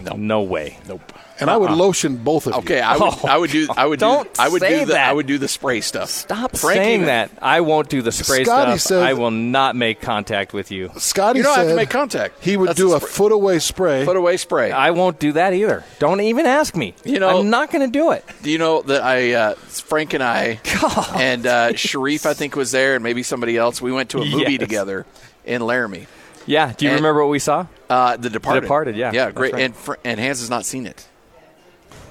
No 0.02 0.14
no 0.16 0.42
way. 0.42 0.78
Nope. 0.88 1.12
And 1.40 1.48
I 1.50 1.56
would 1.56 1.70
lotion 1.70 2.16
both 2.16 2.46
of 2.46 2.54
you. 2.54 2.58
Okay, 2.60 2.80
I 2.80 2.96
would. 2.96 3.24
I 3.24 3.38
would 3.38 3.50
do. 3.50 3.68
I 3.76 3.86
would 3.86 4.00
Don't 4.00 4.24
do. 4.34 4.40
I 4.42 4.48
would 4.48 4.60
say 4.60 4.80
do 4.80 4.86
the. 4.86 4.92
that. 4.94 5.08
I 5.08 5.12
would 5.12 5.26
do 5.26 5.38
the 5.38 5.48
spray 5.48 5.80
stuff. 5.80 6.08
Stop 6.10 6.56
Frank 6.56 6.76
saying 6.78 7.02
that. 7.04 7.30
I 7.40 7.60
won't 7.60 7.88
do 7.88 8.02
the 8.02 8.10
spray 8.12 8.44
Scotty 8.44 8.72
stuff. 8.72 8.80
said- 8.80 9.02
I 9.02 9.12
will 9.14 9.30
not 9.30 9.76
make 9.76 10.00
contact 10.00 10.52
with 10.52 10.70
you. 10.70 10.90
Scotty 10.96 11.38
You 11.38 11.42
don't 11.44 11.54
said 11.54 11.60
have 11.62 11.70
to 11.70 11.76
make 11.76 11.90
contact. 11.90 12.42
He 12.42 12.56
would 12.56 12.70
That's 12.70 12.76
do 12.78 12.92
a 12.92 12.96
a 12.96 13.00
spray- 13.00 13.10
foot 13.10 13.32
away 13.32 13.58
spray. 13.60 14.04
Foot 14.04 14.16
away 14.16 14.36
spray. 14.36 14.72
I 14.72 14.90
won't 14.90 15.18
do 15.18 15.32
that 15.32 15.52
either. 15.54 15.84
Don't 15.98 16.20
even 16.20 16.46
ask 16.46 16.74
me. 16.76 16.94
You 17.04 17.20
know- 17.20 17.38
I'm 17.40 17.50
not 17.50 17.70
going 17.70 17.84
to 17.86 17.92
do 17.92 18.10
it. 18.12 18.24
Do 18.42 18.50
you 18.50 18.58
know 18.58 18.82
that 18.82 19.02
I, 19.02 19.32
uh, 19.34 19.54
Frank 19.54 20.14
and 20.14 20.22
I, 20.22 20.60
God. 20.80 21.10
and 21.20 21.46
uh, 21.46 21.74
Sharif, 21.76 22.26
I 22.26 22.34
think, 22.34 22.56
was 22.56 22.72
there, 22.72 22.94
and 22.94 23.02
maybe 23.04 23.22
somebody 23.22 23.56
else. 23.56 23.80
We 23.80 23.92
went 23.92 24.10
to 24.10 24.18
a 24.18 24.24
movie 24.24 24.52
Yes. 24.52 24.60
together 24.60 25.06
in 25.44 25.60
Laramie. 25.62 26.06
Yeah. 26.46 26.72
Do 26.76 26.84
you 26.86 26.90
And- 26.92 27.00
remember 27.00 27.22
what 27.22 27.30
we 27.30 27.38
saw? 27.38 27.66
Uh, 27.90 28.16
the 28.18 28.28
Departed. 28.28 28.60
Departed, 28.62 28.96
yeah. 28.96 29.12
Yeah, 29.14 29.30
great. 29.30 29.54
right. 29.54 29.62
And 29.62 29.74
fr- 29.76 29.94
and 30.04 30.20
Hans 30.20 30.40
has 30.40 30.50
not 30.50 30.66
seen 30.66 30.86
it. 30.86 31.06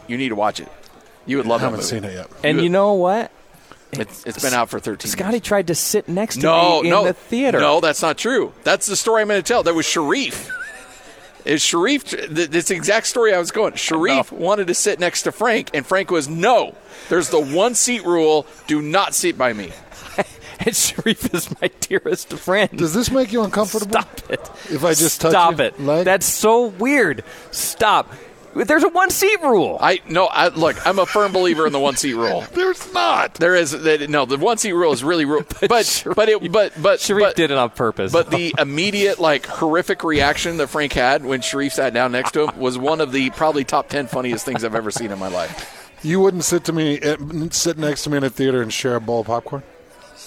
You 0.07 0.17
need 0.17 0.29
to 0.29 0.35
watch 0.35 0.59
it. 0.59 0.69
You 1.25 1.37
would 1.37 1.45
love 1.45 1.61
I 1.61 1.65
haven't 1.65 1.81
that 1.81 1.93
movie. 1.93 2.07
seen 2.07 2.09
it 2.09 2.13
yet. 2.15 2.29
And 2.43 2.57
You- 2.57 2.63
you 2.65 2.69
know 2.69 2.93
what? 2.93 3.31
It's, 3.93 4.25
it's 4.25 4.41
been 4.43 4.53
out 4.53 4.69
for 4.69 4.79
13 4.79 5.09
Scotty 5.09 5.37
years. 5.37 5.41
tried 5.43 5.67
to 5.67 5.75
sit 5.75 6.07
next 6.09 6.35
to 6.37 6.41
No, 6.43 6.81
me 6.81 6.87
in 6.89 6.93
no. 6.93 7.05
the 7.05 7.13
theater. 7.13 7.59
No, 7.59 7.79
that's 7.79 8.01
not 8.01 8.17
true. 8.17 8.53
That's 8.63 8.85
the 8.85 8.95
story 8.97 9.21
I'm 9.21 9.27
going 9.29 9.41
to 9.41 9.47
tell. 9.47 9.63
That 9.63 9.75
was 9.75 9.85
Sharif. 9.85 10.51
Is 11.45 11.61
Sharif, 11.61 12.03
th- 12.03 12.49
this 12.49 12.69
exact 12.69 13.07
story 13.07 13.33
I 13.33 13.39
was 13.39 13.51
going. 13.51 13.75
Sharif 13.75 14.33
wanted 14.33 14.67
to 14.67 14.73
sit 14.73 14.99
next 14.99 15.21
to 15.23 15.31
Frank, 15.31 15.69
and 15.73 15.85
Frank 15.85 16.11
was, 16.11 16.27
no, 16.27 16.75
there's 17.07 17.29
the 17.29 17.39
one 17.39 17.73
seat 17.75 18.03
rule. 18.05 18.45
Do 18.67 18.81
not 18.81 19.15
sit 19.15 19.37
by 19.37 19.53
me. 19.53 19.71
And 20.59 20.75
Sharif 20.75 21.31
is 21.35 21.49
my 21.61 21.69
dearest 21.81 22.33
friend. 22.33 22.67
Does 22.75 22.91
this 22.91 23.11
make 23.11 23.31
you 23.31 23.43
uncomfortable? 23.43 23.91
Stop 23.91 24.19
it. 24.31 24.41
If 24.71 24.83
I 24.83 24.95
just 24.95 25.21
touch 25.21 25.29
Stop 25.31 25.59
it. 25.59 25.79
leg? 25.79 26.03
That's 26.03 26.25
so 26.25 26.65
weird. 26.65 27.23
Stop. 27.51 28.11
There's 28.65 28.83
a 28.83 28.89
one 28.89 29.09
seat 29.09 29.41
rule. 29.41 29.77
I 29.79 30.01
no, 30.07 30.25
I 30.25 30.47
look. 30.47 30.85
I'm 30.85 30.99
a 30.99 31.05
firm 31.05 31.31
believer 31.31 31.67
in 31.67 31.73
the 31.73 31.79
one 31.79 31.95
seat 31.95 32.13
rule. 32.13 32.43
There's 32.53 32.91
not. 32.93 33.35
There 33.35 33.55
is 33.55 33.71
that- 33.71 34.09
no 34.09 34.25
the 34.25 34.37
one 34.37 34.57
seat 34.57 34.73
rule 34.73 34.91
is 34.93 35.03
really 35.03 35.25
rule, 35.25 35.43
but 35.67 36.03
but 36.15 36.29
it 36.29 36.51
but 36.51 36.73
but 36.81 36.99
Sharif 36.99 37.23
but, 37.23 37.35
did 37.35 37.51
it 37.51 37.57
on 37.57 37.69
purpose. 37.69 38.11
But 38.11 38.31
the 38.31 38.55
immediate 38.57 39.19
like 39.19 39.45
horrific 39.45 40.03
reaction 40.03 40.57
that 40.57 40.67
Frank 40.67 40.93
had 40.93 41.25
when 41.25 41.41
Sharif 41.41 41.73
sat 41.73 41.93
down 41.93 42.11
next 42.11 42.31
to 42.31 42.47
him 42.47 42.59
was 42.59 42.77
one 42.77 43.01
of 43.01 43.11
the 43.11 43.29
probably 43.31 43.63
top 43.63 43.89
ten 43.89 44.07
funniest 44.07 44.45
things 44.45 44.63
I've 44.63 44.75
ever 44.75 44.91
seen 44.91 45.11
in 45.11 45.19
my 45.19 45.27
life. 45.29 45.73
You 46.03 46.19
wouldn't 46.19 46.43
sit 46.43 46.63
to 46.65 46.73
me, 46.73 46.99
eh, 46.99 47.17
sit 47.51 47.77
next 47.77 48.03
to 48.03 48.09
me 48.09 48.17
in 48.17 48.23
a 48.23 48.29
theater 48.29 48.61
and 48.61 48.71
share 48.71 48.95
a 48.95 49.01
bowl 49.01 49.21
of 49.21 49.27
popcorn. 49.27 49.63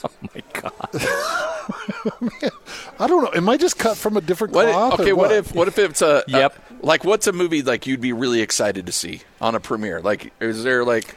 oh 0.04 0.10
my 0.34 0.42
god. 0.52 0.88
I 2.98 3.06
don't 3.06 3.22
know. 3.24 3.30
Am 3.34 3.48
I 3.48 3.56
just 3.56 3.78
cut 3.78 3.96
from 3.96 4.16
a 4.16 4.20
different 4.20 4.54
What, 4.54 4.68
cloth? 4.70 4.98
or 4.98 5.02
okay, 5.02 5.12
what 5.12 5.32
if 5.32 5.54
what 5.54 5.68
if 5.68 5.78
it's 5.78 6.02
a, 6.02 6.24
a- 6.26 6.30
Yep. 6.30 6.56
like 6.82 7.04
what's 7.04 7.26
a 7.26 7.32
movie 7.32 7.62
like 7.62 7.86
you'd 7.86 8.00
be 8.00 8.12
really 8.12 8.40
excited 8.40 8.86
to 8.86 8.92
see 8.92 9.22
on 9.40 9.54
a 9.54 9.60
premiere? 9.60 10.00
Like 10.00 10.32
is 10.40 10.64
there 10.64 10.84
like 10.84 11.16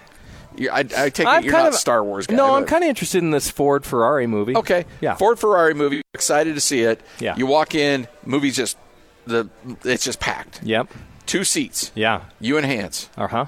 I, 0.71 0.79
I 0.81 0.83
take 0.83 1.19
it 1.21 1.25
I'm 1.27 1.43
you're 1.43 1.51
kind 1.51 1.63
not 1.65 1.73
of 1.73 1.79
Star 1.79 2.03
Wars 2.03 2.27
guy. 2.27 2.35
No, 2.35 2.53
I'm 2.55 2.65
kind 2.65 2.83
of 2.83 2.89
interested 2.89 3.23
in 3.23 3.31
this 3.31 3.49
Ford 3.49 3.85
Ferrari 3.85 4.27
movie. 4.27 4.55
Okay. 4.55 4.85
Yeah. 5.01 5.15
Ford 5.15 5.39
Ferrari 5.39 5.73
movie. 5.73 6.01
Excited 6.13 6.53
to 6.55 6.61
see 6.61 6.81
it. 6.81 7.01
Yeah. 7.19 7.35
You 7.35 7.47
walk 7.47 7.73
in, 7.75 8.07
movie's 8.25 8.55
just 8.55 8.77
the 9.25 9.49
it's 9.83 10.03
just 10.05 10.19
packed. 10.19 10.61
Yep. 10.63 10.89
Two 11.25 11.43
seats. 11.43 11.91
Yeah. 11.95 12.25
You 12.39 12.57
and 12.57 12.65
Hans. 12.65 13.09
Uh 13.17 13.27
huh. 13.27 13.45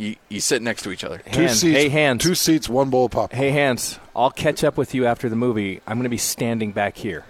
You, 0.00 0.16
you 0.30 0.40
sit 0.40 0.62
next 0.62 0.82
to 0.84 0.92
each 0.92 1.04
other. 1.04 1.18
two 1.30 1.42
Hand- 1.42 1.52
seats? 1.56 1.76
hey, 1.76 1.88
Hans. 1.90 2.22
Two 2.22 2.34
seats, 2.34 2.70
one 2.70 2.88
bowl 2.88 3.04
of 3.04 3.10
popcorn. 3.12 3.38
Hey, 3.38 3.50
Hans. 3.50 3.98
I'll 4.16 4.30
catch 4.30 4.64
up 4.64 4.78
with 4.78 4.94
you 4.94 5.04
after 5.04 5.28
the 5.28 5.36
movie. 5.36 5.82
I'm 5.86 5.98
going 5.98 6.04
to 6.04 6.08
be 6.08 6.16
standing 6.16 6.72
back 6.72 6.96
here. 6.96 7.24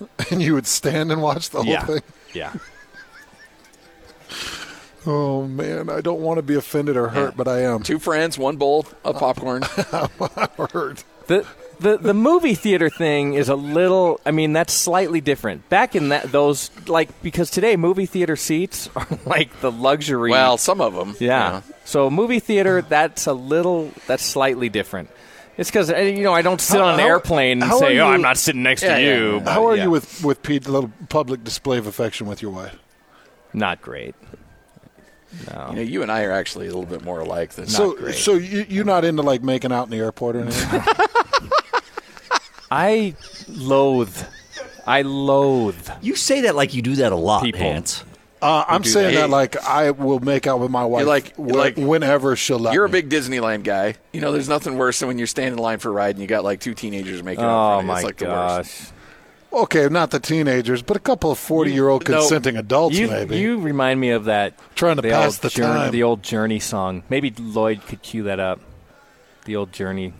And 0.30 0.42
you 0.42 0.52
would 0.54 0.66
stand 0.66 1.10
and 1.12 1.22
watch 1.22 1.48
the 1.50 1.62
whole 1.62 1.72
yeah. 1.72 1.84
thing. 1.86 2.00
Yeah. 2.34 2.52
Oh 5.06 5.46
man, 5.46 5.88
I 5.88 6.02
don't 6.02 6.20
want 6.20 6.36
to 6.36 6.42
be 6.42 6.54
offended 6.56 6.94
or 6.94 7.08
hurt, 7.08 7.30
Yeah. 7.30 7.34
but 7.34 7.48
I 7.48 7.62
am. 7.62 7.82
Two 7.82 7.98
friends, 7.98 8.36
one 8.36 8.56
bowl 8.56 8.84
of 9.02 9.16
popcorn. 9.16 9.62
hurt. 10.72 11.04
The, 11.26 11.46
the 11.78 11.96
the 11.96 12.12
movie 12.12 12.54
theater 12.54 12.90
thing 12.90 13.32
is 13.32 13.48
a 13.48 13.54
little. 13.54 14.20
I 14.26 14.30
mean, 14.30 14.52
that's 14.52 14.74
slightly 14.74 15.22
different. 15.22 15.66
Back 15.70 15.96
in 15.96 16.10
that 16.10 16.30
those 16.30 16.70
like 16.86 17.22
because 17.22 17.50
today 17.50 17.76
movie 17.76 18.04
theater 18.04 18.36
seats 18.36 18.90
are 18.94 19.06
like 19.24 19.60
the 19.62 19.72
luxury. 19.72 20.32
well, 20.32 20.58
some 20.58 20.82
of 20.82 20.92
them. 20.92 21.16
yeah. 21.18 21.62
So 21.90 22.08
movie 22.08 22.38
theater, 22.38 22.82
that's 22.82 23.26
a 23.26 23.32
little. 23.32 23.90
That's 24.06 24.22
slightly 24.24 24.68
different. 24.68 25.10
It's 25.56 25.68
because 25.68 25.90
you 25.90 26.22
know 26.22 26.32
I 26.32 26.42
don't 26.42 26.60
sit 26.60 26.78
How- 26.78 26.86
on 26.86 26.94
an 26.94 27.00
how- 27.00 27.06
airplane 27.06 27.60
and 27.64 27.72
say, 27.74 27.98
are 27.98 28.04
"Oh, 28.04 28.12
I'm 28.14 28.22
not 28.22 28.36
sitting 28.36 28.62
next 28.62 28.82
Yeah, 28.84 28.96
to 28.96 29.02
yeah, 29.02 29.14
you." 29.16 29.32
yeah. 29.34 29.38
but 29.40 29.52
How 29.52 29.66
are 29.66 29.76
yeah. 29.76 29.82
you 29.84 29.90
with 29.90 30.22
with 30.22 30.40
Pete? 30.44 30.68
Little 30.68 30.92
public 31.08 31.42
display 31.42 31.78
of 31.78 31.88
affection 31.88 32.28
with 32.28 32.42
your 32.42 32.52
wife. 32.52 32.78
Not 33.52 33.82
great. 33.82 34.14
You, 35.48 35.74
know, 35.76 35.80
you 35.82 36.02
and 36.02 36.12
I 36.12 36.22
are 36.22 36.30
actually 36.32 36.66
a 36.66 36.70
little 36.70 36.86
bit 36.86 37.02
more 37.04 37.18
alike 37.20 37.50
than 37.54 37.66
so, 37.66 37.88
not 37.88 37.96
great. 37.98 38.14
so 38.14 38.34
you, 38.34 38.66
you're 38.68 38.84
not 38.84 39.04
into 39.04 39.22
like 39.22 39.42
making 39.42 39.72
out 39.72 39.84
in 39.84 39.90
the 39.90 39.98
airport 39.98 40.36
or 40.36 40.40
anything? 40.42 40.82
I 42.70 43.14
loathe. 43.48 44.16
I 44.86 45.02
loathe. 45.02 45.88
You 46.02 46.14
say 46.16 46.42
that 46.42 46.54
like 46.54 46.72
you 46.74 46.82
do 46.82 46.94
that 46.96 47.10
a 47.12 47.16
lot, 47.16 47.42
People. 47.42 47.60
Hans. 47.60 48.04
Uh, 48.42 48.64
I'm 48.66 48.84
saying 48.84 49.14
that. 49.14 49.20
that 49.22 49.30
like 49.30 49.56
I 49.64 49.90
will 49.90 50.20
make 50.20 50.46
out 50.46 50.60
with 50.60 50.70
my 50.70 50.84
wife 50.84 51.06
like- 51.06 51.34
you're 51.36 51.46
whe- 51.46 51.54
like- 51.56 51.76
whenever 51.76 52.36
she'll 52.36 52.58
let 52.58 52.72
You're 52.74 52.86
a 52.86 52.88
big 52.88 53.10
Disneyland 53.10 53.64
guy. 53.64 53.96
You 54.12 54.20
know, 54.22 54.32
there's 54.32 54.48
nothing 54.48 54.78
worse 54.78 54.98
than 54.98 55.08
when 55.08 55.18
you're 55.18 55.26
standing 55.26 55.54
in 55.54 55.58
line 55.58 55.78
for 55.78 55.90
a 55.90 55.92
ride 55.92 56.14
and 56.14 56.20
you 56.20 56.26
got 56.26 56.42
like 56.44 56.60
two 56.60 56.72
teenagers 56.74 57.22
making 57.22 57.44
out. 57.44 57.50
Oh 57.76 57.78
in 57.80 57.84
front 57.84 57.84
of 57.84 57.84
you. 57.84 57.88
my 57.88 57.96
It's 57.98 58.04
like 58.04 58.16
the 58.16 58.24
worst. 58.26 58.92
gosh. 58.92 58.92
Okay, 59.52 59.88
not 59.88 60.10
the 60.12 60.20
teenagers, 60.20 60.80
but 60.80 60.96
a 60.96 61.00
couple 61.00 61.30
of 61.32 61.38
40 61.38 61.72
year 61.72 61.88
old 61.88 62.08
No. 62.08 62.20
consenting 62.20 62.56
adults, 62.56 62.96
You, 62.96 63.08
maybe. 63.08 63.36
you 63.36 63.58
remind 63.58 63.98
me 64.00 64.10
of 64.10 64.24
that 64.26 64.54
Trying 64.76 64.96
to 64.96 65.02
the 65.02 65.10
pass 65.10 65.24
old 65.34 65.42
the 65.42 65.48
Journey, 65.50 65.78
time. 65.80 65.90
the 65.90 66.02
old 66.04 66.22
Journey 66.22 66.60
song. 66.60 67.02
Maybe 67.10 67.34
Lloyd 67.36 67.84
could 67.86 68.00
cue 68.00 68.22
that 68.22 68.38
up. 68.40 68.60
The 69.46 69.56
old 69.56 69.72
Journey, 69.72 70.12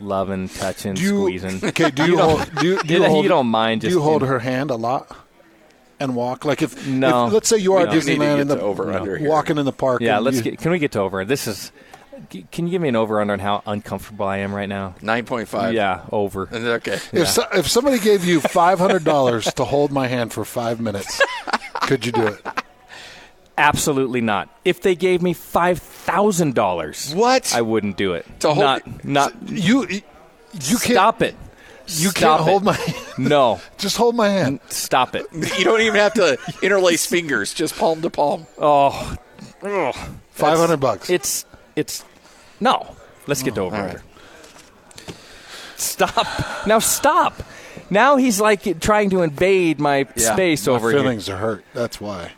loving, 0.00 0.48
touching, 0.48 0.94
do 0.94 1.02
you, 1.02 1.08
squeezing. 1.38 1.60
Okay, 1.68 1.90
do 1.90 2.06
you, 2.10 2.18
hold? 2.18 2.50
Do 2.58 2.66
you, 2.66 2.82
do 2.82 2.94
you 2.94 3.00
You 3.02 3.06
hold? 3.08 3.28
don't 3.28 3.46
mind 3.46 3.82
Do 3.82 3.88
you 3.88 4.00
hold 4.02 4.22
in- 4.24 4.28
her 4.28 4.40
hand 4.40 4.70
a 4.70 4.76
lot 4.76 5.06
and 6.00 6.16
walk? 6.16 6.44
Like 6.44 6.62
if, 6.62 6.86
No. 6.86 7.26
if 7.28 7.32
let's 7.32 7.48
say 7.48 7.58
you 7.58 7.74
are 7.74 7.78
We 7.82 7.84
at 7.84 7.90
do 7.90 7.96
need 7.98 8.02
to 8.04 8.10
Disneyland 8.12 8.18
get 8.36 8.40
in 8.40 8.48
the 8.48 8.60
over 8.60 8.92
under 8.92 9.16
here. 9.16 9.28
walking 9.28 9.58
in 9.58 9.64
the 9.64 9.72
park. 9.72 10.00
yeah, 10.00 10.18
let's 10.18 10.38
you- 10.38 10.42
get. 10.44 10.58
Can 10.58 10.70
we 10.72 10.78
get 10.78 10.92
to 10.92 11.00
over? 11.00 11.24
This 11.24 11.46
is. 11.46 11.70
Can 12.52 12.66
you 12.66 12.70
give 12.72 12.82
me 12.82 12.88
an 12.88 12.96
over 12.96 13.18
under 13.20 13.32
on 13.32 13.38
how 13.38 13.62
uncomfortable 13.66 14.26
I 14.26 14.38
am 14.38 14.54
right 14.54 14.68
now? 14.68 14.94
9.5. 15.00 15.72
Yeah, 15.72 16.02
over. 16.12 16.48
And 16.52 16.66
Okay. 16.66 16.98
If 17.12 17.28
so, 17.28 17.44
if 17.54 17.66
somebody 17.66 17.98
gave 17.98 18.24
you 18.26 18.40
five 18.40 18.78
hundred 18.78 19.04
dollars 19.04 19.44
to 19.54 19.64
hold 19.64 19.90
my 19.90 20.06
hand 20.06 20.32
for 20.32 20.44
five 20.44 20.80
minutes, 20.80 21.20
could 21.82 22.04
you 22.04 22.12
do 22.12 22.26
it? 22.26 22.40
Absolutely 23.58 24.20
not. 24.20 24.48
If 24.64 24.80
they 24.82 24.94
gave 24.94 25.22
me 25.22 25.32
five 25.32 25.78
thousand 25.80 26.54
dollars, 26.54 27.12
What? 27.14 27.54
I 27.54 27.62
wouldn't 27.62 27.96
do 27.96 28.12
it. 28.14 28.26
To 28.40 28.48
hold- 28.48 28.58
not, 28.58 29.04
not. 29.04 29.48
You 29.48 29.86
you 29.88 30.02
can't 30.78 30.80
stop 30.82 31.22
it. 31.22 31.34
You 31.90 32.10
Stop 32.10 32.38
can't 32.38 32.40
hold 32.48 32.62
it. 32.62 32.64
my 32.66 32.72
hand. 32.74 32.96
No, 33.18 33.60
Just 33.78 33.96
hold 33.96 34.14
my 34.16 34.28
hand. 34.28 34.60
stop 34.68 35.14
it. 35.14 35.26
You 35.58 35.64
don't 35.64 35.80
even 35.82 36.00
have 36.00 36.14
to 36.14 36.38
interlace 36.62 37.04
fingers, 37.06 37.52
just 37.52 37.76
palm 37.76 38.00
to 38.02 38.10
palm. 38.10 38.46
oh 38.58 39.16
Oh, 39.62 39.92
Five 40.30 40.58
hundred 40.58 40.78
bucks. 40.78 41.10
it's 41.10 41.44
it's 41.76 42.04
no. 42.60 42.96
Let's 43.26 43.42
get 43.42 43.54
to 43.56 43.62
oh, 43.62 43.66
over 43.66 43.76
all 43.76 43.82
under. 43.82 44.02
Stop 45.76 46.66
now. 46.66 46.78
Stop. 46.78 47.42
Now 47.90 48.16
he's 48.16 48.40
like 48.40 48.80
trying 48.80 49.10
to 49.10 49.22
invade 49.22 49.80
my 49.80 50.06
Yeah. 50.16 50.32
space 50.32 50.66
my 50.66 50.74
over 50.74 50.90
here. 50.90 51.00
feelings 51.00 51.28
are 51.28 51.36
hurt. 51.36 51.64
That's 51.74 52.00
why. 52.00 52.32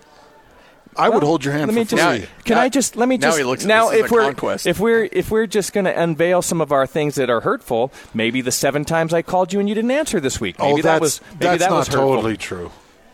I 0.96 1.09
would 1.09 1.22
hold 1.22 1.44
your 1.44 1.55
hand 1.55 1.68
Let 1.68 1.74
me 1.74 1.85
for 1.85 1.96
just. 1.96 2.20
free. 2.20 2.28
Can 2.44 2.57
Now- 2.57 2.62
I 2.62 2.68
just 2.68 2.96
let 2.96 3.09
me 3.09 3.16
now 3.16 3.28
just 3.28 3.38
he 3.38 3.44
looks 3.44 3.64
at 3.64 3.68
now 3.68 3.90
this 3.90 4.00
as 4.00 4.05
if 4.07 4.11
we're 4.11 4.22
conquest. 4.24 4.66
if 4.66 4.78
we're 4.78 5.09
if 5.11 5.31
we're 5.31 5.46
just 5.46 5.72
going 5.72 5.87
to 5.87 5.98
unveil 6.02 6.42
some 6.42 6.61
of 6.61 6.70
our 6.72 6.87
things 6.87 7.14
that 7.14 7.31
are 7.31 7.40
hurtful, 7.40 7.92
maybe 8.12 8.40
the 8.42 8.52
seven 8.52 8.85
times 8.85 9.14
I 9.14 9.22
called 9.22 9.52
you 9.52 9.61
and 9.61 9.68
you 9.68 9.74
didn't 9.74 9.90
answer 9.90 10.20
this 10.20 10.40
week. 10.40 10.59
Maybe 10.59 10.81
oh, 10.81 10.83
that 10.83 11.00
was 11.00 11.20
maybe 11.33 11.38
that's 11.46 11.62
that 11.64 11.70
not 11.70 11.76
was 11.78 11.87
hurtful. 11.88 12.14
totally 12.16 12.37
true. 12.37 12.70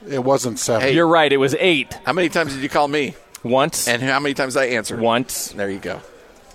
It 0.08 0.24
wasn't 0.24 0.58
seven. 0.58 0.88
Hey. 0.88 0.94
You're 0.94 1.06
right. 1.08 1.32
It 1.32 1.36
was 1.36 1.54
eight 1.58 1.92
How 2.04 2.12
many 2.12 2.28
times 2.28 2.52
did 2.54 2.62
you 2.62 2.68
call 2.68 2.88
me? 2.88 3.14
once 3.44 3.86
And 3.86 4.02
how 4.02 4.18
many 4.18 4.34
times 4.34 4.54
did 4.54 4.60
I 4.64 4.66
answer? 4.70 4.96
once. 4.96 5.48
There 5.50 5.70
you 5.70 5.78
go. 5.78 6.00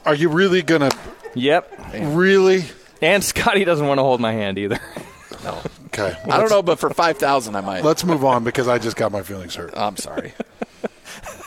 Are 0.06 0.16
you 0.16 0.28
really 0.30 0.62
gonna 0.62 0.92
Yep. 1.36 1.80
really? 2.02 2.66
And 3.02 3.24
Scotty 3.24 3.64
doesn't 3.64 3.86
want 3.88 3.98
to 4.00 4.04
hold 4.04 4.20
my 4.22 4.34
hand 4.34 4.58
either. 4.58 4.80
No. 5.44 5.60
Okay. 5.88 6.16
I 6.32 6.38
don't 6.40 6.50
know, 6.50 6.62
but 6.64 6.80
for 6.80 6.90
5000 6.90 7.54
I 7.56 7.60
might. 7.60 7.84
Let's 7.84 8.06
move 8.06 8.24
on 8.24 8.46
because 8.46 8.70
I 8.70 8.78
just 8.78 8.96
got 8.96 9.12
my 9.12 9.24
feelings 9.24 9.56
hurt. 9.56 9.74
I'm 9.76 9.98
sorry. 9.98 10.32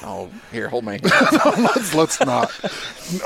Oh, 0.08 0.30
here, 0.52 0.68
hold 0.68 0.84
my 0.84 0.92
hand. 1.02 1.04
let's, 1.58 1.92
let's 1.94 2.20
not. 2.20 2.50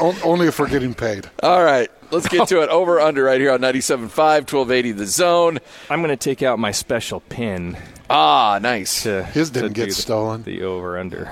O- 0.01 0.19
only 0.25 0.47
if 0.49 0.59
we're 0.59 0.69
getting 0.69 0.95
paid. 0.95 1.29
All 1.43 1.63
right, 1.63 1.91
let's 2.11 2.27
get 2.27 2.49
to 2.49 2.61
it. 2.63 2.71
Over 2.71 2.99
under 2.99 3.23
right 3.25 3.39
here 3.39 3.53
on 3.53 3.61
97.5, 3.61 4.01
1280 4.09 4.93
the 4.93 5.07
zone. 5.07 5.59
I'm 5.91 6.01
going 6.01 6.09
to 6.09 6.17
take 6.17 6.43
out 6.43 6.59
my 6.59 6.71
special 6.73 7.21
pin 7.21 7.77
Ah, 8.09 8.59
nice. 8.63 9.03
to 9.03 9.23
His 9.25 9.51
didn't 9.51 9.75
get 9.75 9.85
do 9.85 9.91
the- 9.91 9.95
stolen. 9.95 10.43
The 10.45 10.63
over 10.63 10.99
under. 10.99 11.31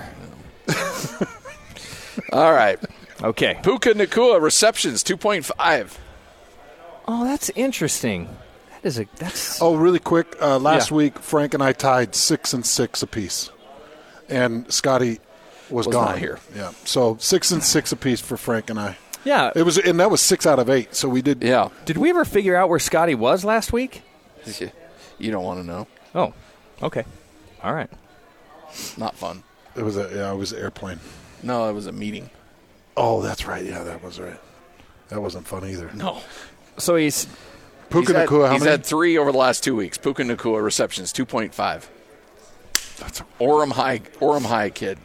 All 2.33 2.53
right. 2.53 2.79
Okay. 3.23 3.59
Puka 3.63 3.95
Nacua 3.95 4.41
receptions 4.41 5.03
2.5. 5.03 5.97
Oh, 7.07 7.25
that's 7.25 7.49
interesting. 7.51 8.29
That 8.71 8.85
is 8.87 8.99
a 8.99 9.07
that's 9.17 9.63
Oh, 9.63 9.75
really 9.77 9.99
quick. 9.99 10.37
Uh, 10.41 10.59
last 10.59 10.91
Yeah. 10.91 10.97
week, 10.99 11.19
Frank 11.21 11.55
and 11.55 11.63
I 11.63 11.73
tied 11.73 12.15
six 12.15 12.53
and 12.53 12.65
six 12.67 13.03
apiece, 13.03 13.51
and 14.29 14.71
Scotty 14.73 15.21
was, 15.71 15.87
Was 15.87 15.95
gone 15.95 16.07
not 16.07 16.19
here. 16.19 16.39
Yeah, 16.55 16.73
so 16.85 17.17
six 17.21 17.51
and 17.51 17.63
six 17.63 17.93
apiece 17.93 18.21
for 18.21 18.37
Frank 18.37 18.71
and 18.71 18.79
I. 18.79 18.97
yeah. 19.25 19.51
It 19.55 19.63
was, 19.63 19.79
and 19.79 19.99
that 20.01 20.11
was 20.11 20.21
six 20.21 20.47
out 20.47 20.59
of 20.59 20.69
eight. 20.71 20.95
So 20.95 21.09
we 21.09 21.23
did. 21.23 21.43
Yeah. 21.43 21.69
Did 21.85 21.97
we 21.99 22.11
ever 22.11 22.25
figure 22.25 22.57
out 22.57 22.69
where 22.69 22.79
Scotty 22.79 23.15
was 23.15 23.45
last 23.45 23.73
week? 23.73 24.03
You 25.21 25.33
don't 25.33 25.43
want 25.43 25.59
to 25.61 25.67
know. 25.67 25.89
Oh, 26.15 26.33
okay. 26.81 27.05
All 27.61 27.75
right. 27.75 27.91
Not 28.97 29.17
fun. 29.17 29.43
It 29.75 29.83
was 29.83 29.97
a 29.97 30.09
yeah, 30.15 30.33
it 30.33 30.37
was 30.37 30.53
an 30.53 30.61
airplane. 30.61 31.01
No, 31.43 31.69
it 31.69 31.73
was 31.73 31.87
a 31.89 31.93
meeting. 31.93 32.31
Oh, 32.97 33.21
that's 33.21 33.45
right. 33.45 33.65
Yeah, 33.65 33.83
that 33.83 34.01
was 34.01 34.21
right. 34.21 34.39
That 35.09 35.21
wasn't 35.21 35.49
fun 35.49 35.69
either. 35.69 35.91
No. 35.93 36.21
So 36.77 36.95
he's 36.95 37.27
Puka 37.91 38.07
he's 38.13 38.17
had, 38.17 38.29
Nacua, 38.29 38.47
how 38.47 38.53
he's 38.53 38.61
many? 38.61 38.71
had 38.71 38.87
three 38.87 39.19
over 39.19 39.33
the 39.33 39.39
last 39.39 39.65
two 39.65 39.75
weeks. 39.75 39.99
Puka 39.99 40.23
Nacua 40.23 40.63
receptions 40.63 41.13
2.5. 41.13 41.87
That's 42.99 43.21
a, 43.21 43.25
Orem 43.41 43.73
High, 43.73 43.99
Orem 44.21 44.45
High 44.45 44.71
kid. 44.71 44.99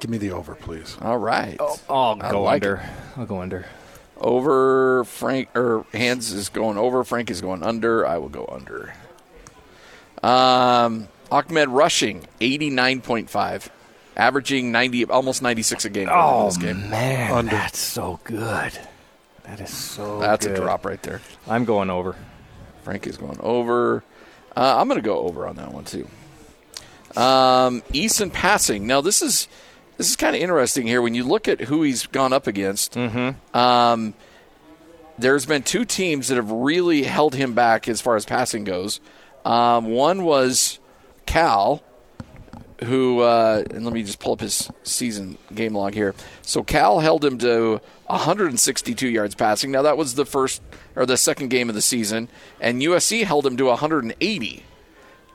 Give 0.00 0.10
me 0.10 0.18
the 0.18 0.30
over, 0.32 0.54
please. 0.54 0.96
All 1.00 1.18
right. 1.18 1.58
I'll 1.88 2.16
go 2.16 2.42
like 2.42 2.62
under. 2.62 2.82
I'll 3.16 3.26
go 3.26 3.40
under. 3.40 3.66
Over 4.16 5.04
Frank 5.04 5.48
or 5.56 5.84
Hans 5.92 6.32
is 6.32 6.48
going 6.48 6.76
over. 6.78 7.04
Frank 7.04 7.30
is 7.30 7.40
going 7.40 7.62
under. 7.62 8.06
I 8.06 8.18
will 8.18 8.28
go 8.28 8.48
under. 8.50 8.94
Um, 10.22 11.08
Ahmed 11.30 11.68
rushing 11.68 12.26
89.5, 12.40 13.68
averaging 14.16 14.72
90, 14.72 15.04
almost 15.06 15.42
96 15.42 15.84
a 15.84 15.90
game. 15.90 16.08
Oh 16.10 16.46
this 16.46 16.56
game. 16.56 16.90
man, 16.90 17.32
Under. 17.32 17.50
that's 17.52 17.78
so 17.78 18.18
good. 18.24 18.72
That 19.44 19.60
is 19.60 19.72
so. 19.72 20.18
That's 20.18 20.46
good. 20.46 20.58
a 20.58 20.60
drop 20.60 20.84
right 20.84 21.02
there. 21.02 21.20
I'm 21.46 21.64
going 21.64 21.90
over. 21.90 22.16
Frank 22.82 23.06
is 23.06 23.16
going 23.16 23.38
over. 23.40 24.02
Uh, 24.56 24.76
I'm 24.78 24.88
going 24.88 25.00
to 25.00 25.06
go 25.06 25.18
over 25.20 25.46
on 25.46 25.56
that 25.56 25.72
one 25.72 25.84
too. 25.84 26.08
Um, 27.16 27.82
Eason 27.92 28.32
passing. 28.32 28.86
Now 28.86 29.00
this 29.00 29.22
is 29.22 29.46
this 29.98 30.08
is 30.08 30.16
kind 30.16 30.34
of 30.34 30.40
interesting 30.40 30.86
here 30.86 31.02
when 31.02 31.14
you 31.14 31.24
look 31.24 31.48
at 31.48 31.60
who 31.62 31.82
he's 31.82 32.06
gone 32.06 32.32
up 32.32 32.46
against. 32.46 32.96
Um, 33.52 34.14
there's 35.18 35.44
been 35.44 35.64
two 35.64 35.84
teams 35.84 36.28
that 36.28 36.36
have 36.36 36.50
really 36.50 37.02
held 37.02 37.34
him 37.34 37.52
back 37.52 37.88
as 37.88 38.00
far 38.00 38.16
as 38.16 38.24
passing 38.24 38.62
goes. 38.64 39.00
Um, 39.44 39.86
one 39.86 40.22
was 40.22 40.78
Cal, 41.26 41.82
who 42.84 43.20
uh, 43.20 43.64
and 43.70 43.84
let 43.84 43.92
me 43.92 44.04
just 44.04 44.20
pull 44.20 44.34
up 44.34 44.40
his 44.40 44.70
season 44.84 45.36
game 45.52 45.74
log 45.74 45.94
here. 45.94 46.14
So 46.42 46.62
Cal 46.62 47.00
held 47.00 47.24
him 47.24 47.38
to 47.38 47.80
162 48.06 49.08
yards 49.08 49.34
passing. 49.34 49.72
Now 49.72 49.82
that 49.82 49.96
was 49.96 50.14
the 50.14 50.24
first 50.24 50.62
or 50.94 51.06
the 51.06 51.16
second 51.16 51.48
game 51.48 51.68
of 51.68 51.74
the 51.74 51.82
season, 51.82 52.28
and 52.60 52.80
USC 52.80 53.24
held 53.24 53.44
him 53.46 53.56
to 53.56 53.64
180. 53.64 54.62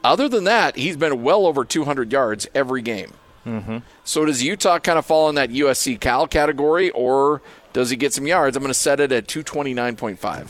Other 0.05 0.29
than 0.29 0.45
that, 0.45 0.77
he's 0.77 0.97
been 0.97 1.21
well 1.21 1.45
over 1.45 1.65
200 1.65 2.11
yards 2.11 2.47
every 2.55 2.81
game. 2.81 3.13
Mm-hmm. 3.45 3.77
So 4.03 4.25
does 4.25 4.41
Utah 4.41 4.79
kind 4.79 4.97
of 4.97 5.05
fall 5.05 5.29
in 5.29 5.35
that 5.35 5.49
USC 5.49 5.99
Cal 5.99 6.27
category, 6.27 6.89
or 6.91 7.41
does 7.73 7.89
he 7.89 7.97
get 7.97 8.13
some 8.13 8.27
yards? 8.27 8.55
I'm 8.55 8.63
going 8.63 8.69
to 8.69 8.73
set 8.73 8.99
it 8.99 9.11
at 9.11 9.27
229.5. 9.27 10.47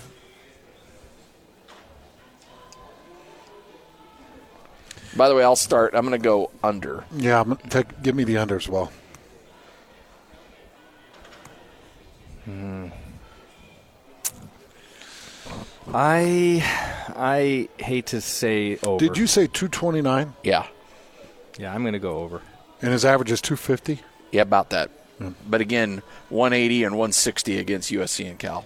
By 5.16 5.30
the 5.30 5.36
way, 5.36 5.44
I'll 5.44 5.56
start. 5.56 5.94
I'm 5.94 6.08
going 6.08 6.20
to 6.20 6.24
go 6.24 6.52
under. 6.64 7.06
Yeah, 7.16 7.44
take, 7.70 8.02
give 8.02 8.16
me 8.16 8.24
the 8.24 8.38
under 8.38 8.56
as 8.56 8.68
well. 8.68 8.92
Hmm. 12.46 12.88
I 15.94 16.64
I 17.16 17.70
hate 17.78 18.08
to 18.08 18.22
say 18.22 18.80
over. 18.86 18.98
Did 18.98 19.18
you 19.18 19.28
say 19.28 19.48
229? 19.48 20.34
Yeah. 20.44 20.66
Yeah, 21.60 21.74
I'm 21.74 21.82
going 21.84 21.94
to 21.94 22.00
go 22.00 22.18
over. 22.18 22.42
And 22.84 22.92
his 22.92 23.06
average 23.06 23.32
is 23.32 23.40
250? 23.42 24.02
Yeah, 24.32 24.42
about 24.42 24.70
that. 24.72 24.92
But 25.48 25.62
again, 25.62 26.02
180 26.30 26.84
and 26.84 26.96
160 26.96 27.58
against 27.58 27.90
USC 27.90 28.30
and 28.30 28.38
Cal. 28.38 28.66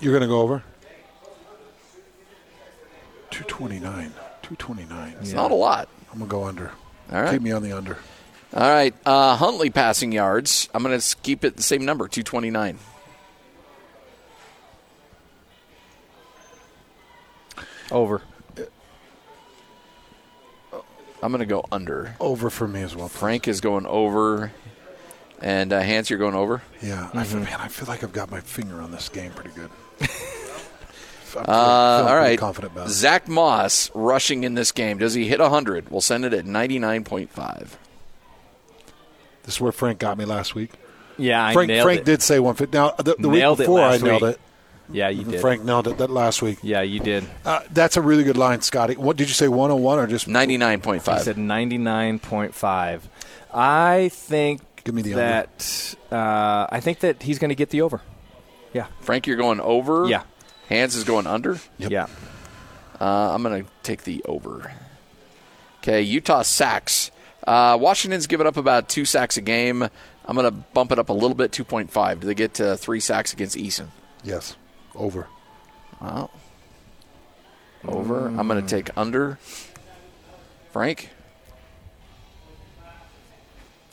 You're 0.00 0.12
going 0.12 0.22
to 0.22 0.28
go 0.28 0.40
over? 0.40 0.62
229. 3.30 4.10
229. 4.42 5.16
It's 5.20 5.32
not 5.32 5.50
a 5.50 5.54
lot. 5.54 5.88
I'm 6.12 6.18
going 6.18 6.28
to 6.28 6.30
go 6.30 6.44
under. 6.44 6.70
All 7.10 7.22
right. 7.22 7.32
Keep 7.32 7.42
me 7.42 7.50
on 7.50 7.64
the 7.64 7.72
under. 7.72 7.98
All 8.54 8.60
right. 8.60 8.94
Uh, 9.04 9.34
Huntley 9.34 9.70
passing 9.70 10.12
yards. 10.12 10.68
I'm 10.72 10.84
going 10.84 10.98
to 10.98 11.16
keep 11.22 11.44
it 11.44 11.56
the 11.56 11.62
same 11.64 11.84
number, 11.84 12.06
229. 12.06 12.78
Over. 17.90 18.22
I'm 21.22 21.30
going 21.30 21.40
to 21.40 21.46
go 21.46 21.64
under. 21.70 22.16
Over 22.20 22.50
for 22.50 22.66
me 22.66 22.82
as 22.82 22.96
well. 22.96 23.08
please. 23.08 23.18
Frank 23.18 23.48
is 23.48 23.60
going 23.60 23.86
over. 23.86 24.52
And 25.40 25.72
uh, 25.72 25.80
Hans, 25.82 26.08
you're 26.10 26.18
going 26.18 26.34
over? 26.34 26.62
Yeah, 26.82 27.10
I 27.14 27.24
feel, 27.24 27.40
man, 27.40 27.56
I 27.60 27.68
feel 27.68 27.86
like 27.88 28.04
I've 28.04 28.12
got 28.12 28.30
my 28.30 28.40
finger 28.40 28.80
on 28.80 28.90
this 28.92 29.08
game 29.08 29.32
pretty 29.32 29.50
good. 29.50 29.70
I'm 30.00 30.06
feeling- 30.08 31.46
Uh, 31.48 31.48
feeling 31.48 31.48
all 31.48 32.04
pretty 32.06 32.30
right. 32.30 32.38
confident 32.38 32.72
about 32.74 32.86
it. 32.88 32.90
Zack 32.90 33.26
Moss 33.28 33.90
rushing 33.94 34.44
in 34.44 34.54
this 34.54 34.70
game. 34.70 34.98
Does 34.98 35.14
he 35.14 35.26
hit 35.26 35.40
100? 35.40 35.90
We'll 35.90 36.00
send 36.00 36.24
it 36.24 36.32
at 36.34 36.44
99.5. 36.44 37.68
This 39.44 39.54
is 39.54 39.60
where 39.60 39.72
Frank 39.72 39.98
got 39.98 40.16
me 40.18 40.24
last 40.24 40.54
week. 40.54 40.70
Yeah, 41.18 41.44
I 41.44 41.52
Frank 41.52 41.68
nailed 41.68 41.84
Frank 41.84 42.00
it. 42.00 42.04
did 42.06 42.22
say 42.22 42.38
150. 42.38 42.76
Now, 42.76 42.90
the, 42.92 43.16
the 43.18 43.28
week 43.28 43.40
Nailed 43.40 43.60
it 43.60 43.64
before 43.64 43.80
I 43.80 43.90
last 43.90 44.02
nailed 44.02 44.22
week. 44.22 44.30
it. 44.34 44.40
Yeah, 44.90 45.08
you 45.08 45.24
did. 45.24 45.40
Frank 45.40 45.64
nailed 45.64 45.88
it 45.88 45.98
that 45.98 46.10
last 46.10 46.42
week. 46.42 46.58
Yeah, 46.62 46.82
you 46.82 47.00
did. 47.00 47.24
Uh, 47.44 47.60
that's 47.70 47.96
a 47.96 48.02
really 48.02 48.24
good 48.24 48.36
line, 48.36 48.60
Scotty. 48.60 48.94
What 48.96 49.16
did 49.16 49.28
you 49.28 49.34
say? 49.34 49.48
101 49.48 49.98
or 49.98 50.06
just 50.06 50.28
ninety 50.28 50.58
nine 50.58 50.80
point 50.80 51.02
five? 51.02 51.20
I 51.20 51.22
said 51.22 51.36
99.5. 51.36 53.00
I 53.54 54.08
think 54.12 54.60
Give 54.84 54.94
me 54.94 55.02
the 55.02 55.14
under. 55.14 55.22
that 55.24 55.94
uh, 56.10 56.66
I 56.70 56.80
think 56.80 57.00
that 57.00 57.22
he's 57.22 57.38
going 57.38 57.50
to 57.50 57.54
get 57.54 57.70
the 57.70 57.82
over. 57.82 58.00
Yeah. 58.72 58.86
Frank, 59.00 59.26
you're 59.26 59.36
going 59.36 59.60
over? 59.60 60.06
Yeah. 60.08 60.22
Hans 60.68 60.94
is 60.94 61.04
going 61.04 61.26
under? 61.26 61.58
Yeah. 61.78 62.06
Uh, 63.00 63.34
I'm 63.34 63.42
going 63.42 63.64
to 63.64 63.70
take 63.82 64.04
the 64.04 64.22
over. 64.26 64.72
Okay, 65.78 66.02
Utah 66.02 66.42
sacks. 66.42 67.10
Uh, 67.46 67.76
Washington's 67.80 68.26
given 68.26 68.46
up 68.46 68.56
about 68.56 68.88
two 68.88 69.04
sacks 69.04 69.36
a 69.36 69.40
game. 69.40 69.82
I'm 70.24 70.36
going 70.36 70.44
to 70.44 70.52
bump 70.52 70.92
it 70.92 70.98
up 70.98 71.08
a 71.08 71.12
little 71.12 71.34
bit, 71.34 71.50
2.5. 71.50 72.20
Do 72.20 72.26
they 72.28 72.34
get 72.34 72.54
three 72.78 73.00
sacks 73.00 73.32
against 73.32 73.56
Eason? 73.56 73.88
yes 74.24 74.56
over. 74.94 75.28
Wow. 76.00 76.30
Over. 77.86 78.26
I'm 78.28 78.46
going 78.48 78.60
to 78.64 78.68
take 78.68 78.90
under. 78.96 79.38
Frank? 80.72 81.10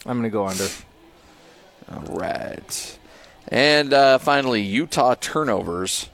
I'm 0.05 0.17
going 0.17 0.23
to 0.23 0.29
go 0.29 0.47
under. 0.47 0.67
All 1.91 2.15
right. 2.15 2.99
And 3.47 3.93
uh, 3.93 4.17
finally, 4.19 4.61
Utah 4.61 5.15
turnovers 5.19 6.07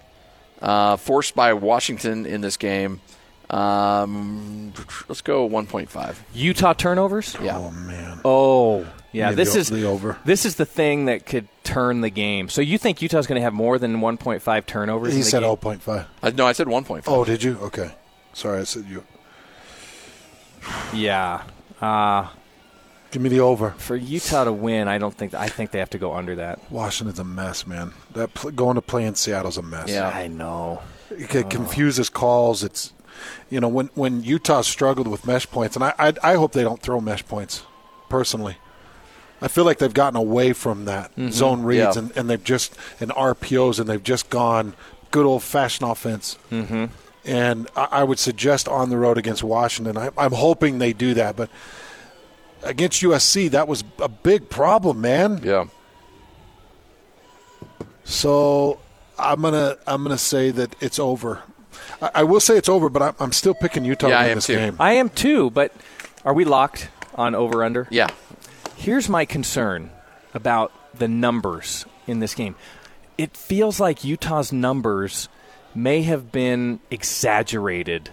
uh, 0.61 0.95
forced 0.95 1.35
by 1.35 1.53
Washington 1.53 2.25
in 2.25 2.41
this 2.41 2.57
game. 2.57 3.01
Um, 3.49 4.73
let's 5.07 5.21
go 5.21 5.47
1.5. 5.47 6.15
Utah 6.33 6.73
turnovers? 6.73 7.35
Yeah. 7.41 7.57
Oh 7.57 7.69
man. 7.71 8.21
Oh, 8.25 8.87
yeah. 9.11 9.29
Give 9.29 9.37
me 9.37 9.43
This 9.43 9.53
the- 9.53 9.59
is 9.59 9.69
the 9.69 9.83
over. 9.85 10.17
This 10.25 10.45
is 10.45 10.55
the 10.55 10.65
thing 10.65 11.05
that 11.05 11.25
could 11.27 11.47
turn 11.65 12.01
the 12.01 12.09
game. 12.09 12.47
So 12.49 12.61
you 12.61 12.77
think 12.77 13.01
Utah's 13.01 13.27
going 13.27 13.39
to 13.39 13.43
have 13.43 13.53
more 13.53 13.77
than 13.77 13.97
1.5 13.97 14.65
turnovers? 14.65 15.09
He 15.13 15.19
in 15.19 15.23
the 15.25 15.29
said 15.29 15.41
game? 15.41 15.49
0.5. 15.55 16.05
Uh, 16.23 16.29
no, 16.31 16.45
I 16.47 16.53
said 16.53 16.67
1.5. 16.67 17.03
Oh, 17.07 17.25
did 17.25 17.43
you? 17.43 17.57
Okay. 17.61 17.91
Sorry, 18.33 18.59
I 18.61 18.63
said 18.63 18.85
you. 18.85 19.03
Yeah. 20.93 21.43
Uh, 21.81 22.27
Give 23.11 23.21
me 23.21 23.29
the 23.29 23.39
over. 23.39 23.71
for 23.77 23.95
Utah 23.95 24.43
to 24.45 24.51
win, 24.51 24.87
I 24.87 24.97
don't 24.97 25.15
think 25.15 25.33
I 25.33 25.47
think 25.47 25.71
they 25.71 25.79
have 25.79 25.89
to 25.91 25.97
go 25.97 26.13
under 26.13 26.35
that. 26.35 26.59
Washington's 26.71 27.19
a 27.19 27.23
mess, 27.23 27.65
man. 27.65 27.93
That 28.13 28.33
pl- 28.33 28.51
going 28.51 28.75
to 28.75 28.81
play 28.81 29.05
in 29.05 29.15
Seattle's 29.15 29.57
a 29.57 29.61
mess. 29.61 29.89
Yeah. 29.89 30.09
I 30.09 30.27
know. 30.27 30.81
it 31.11 31.31
c- 31.31 31.43
confuses 31.43 32.09
calls. 32.09 32.63
It's 32.63 32.91
you 33.49 33.61
know 33.61 33.69
when 33.69 33.87
when 33.93 34.23
Utah 34.23 34.61
struggled 34.61 35.07
with 35.07 35.25
mesh 35.25 35.49
points, 35.49 35.75
and 35.77 35.85
I, 35.85 35.93
I 35.97 36.13
I 36.23 36.33
hope 36.35 36.51
they 36.51 36.63
don't 36.63 36.81
throw 36.81 36.99
mesh 36.99 37.25
points. 37.25 37.63
Personally, 38.09 38.57
I 39.41 39.47
feel 39.47 39.65
like 39.65 39.77
they've 39.79 39.93
gotten 39.93 40.15
away 40.17 40.53
from 40.53 40.85
that 40.85 41.11
zone 41.29 41.63
reads, 41.63 41.95
Yeah. 41.95 42.03
and, 42.03 42.17
and 42.17 42.29
they've 42.29 42.43
just 42.43 42.75
and 42.99 43.11
RPOs, 43.11 43.79
and 43.79 43.87
they've 43.89 44.01
just 44.03 44.29
gone 44.29 44.73
good 45.11 45.25
old 45.25 45.43
fashioned 45.43 45.89
offense. 45.89 46.37
Mm-hmm. 46.51 46.85
And 47.25 47.67
I, 47.75 47.87
I 47.91 48.03
would 48.03 48.19
suggest 48.19 48.67
on 48.67 48.89
the 48.89 48.97
road 48.97 49.17
against 49.17 49.43
Washington. 49.43 49.97
I, 49.97 50.09
I'm 50.17 50.31
hoping 50.33 50.77
they 50.79 50.93
do 50.93 51.13
that, 51.15 51.35
but 51.35 51.49
against 52.63 53.01
USC, 53.01 53.49
that 53.51 53.67
was 53.67 53.83
a 53.99 54.07
big 54.09 54.49
problem, 54.49 55.01
man. 55.01 55.41
Yeah. 55.43 55.65
So 58.03 58.79
I'm 59.17 59.41
gonna 59.41 59.77
I'm 59.87 60.03
gonna 60.03 60.17
say 60.17 60.51
that 60.51 60.75
it's 60.81 60.99
over. 60.99 61.41
I, 62.01 62.11
I 62.15 62.23
will 62.23 62.39
say 62.39 62.57
it's 62.57 62.69
over, 62.69 62.89
but 62.89 63.01
I'm, 63.01 63.15
I'm 63.19 63.31
still 63.31 63.53
picking 63.53 63.85
Utah 63.85 64.07
Yeah, 64.07 64.17
to 64.17 64.23
I 64.23 64.27
am 64.27 64.35
this 64.35 64.47
too. 64.47 64.55
game. 64.55 64.75
I 64.79 64.93
am 64.93 65.09
too, 65.09 65.49
but 65.49 65.71
are 66.23 66.33
we 66.33 66.45
locked 66.45 66.89
on 67.15 67.35
over 67.35 67.63
under? 67.63 67.87
Yeah. 67.89 68.09
Here's 68.75 69.09
my 69.09 69.25
concern 69.25 69.89
about 70.33 70.71
the 70.97 71.07
numbers 71.07 71.85
in 72.07 72.19
this 72.19 72.35
game. 72.35 72.55
It 73.17 73.35
feels 73.35 73.79
like 73.79 74.03
Utah's 74.03 74.51
numbers 74.51 75.29
may 75.73 76.03
have 76.03 76.31
been 76.31 76.79
exaggerated 76.91 78.09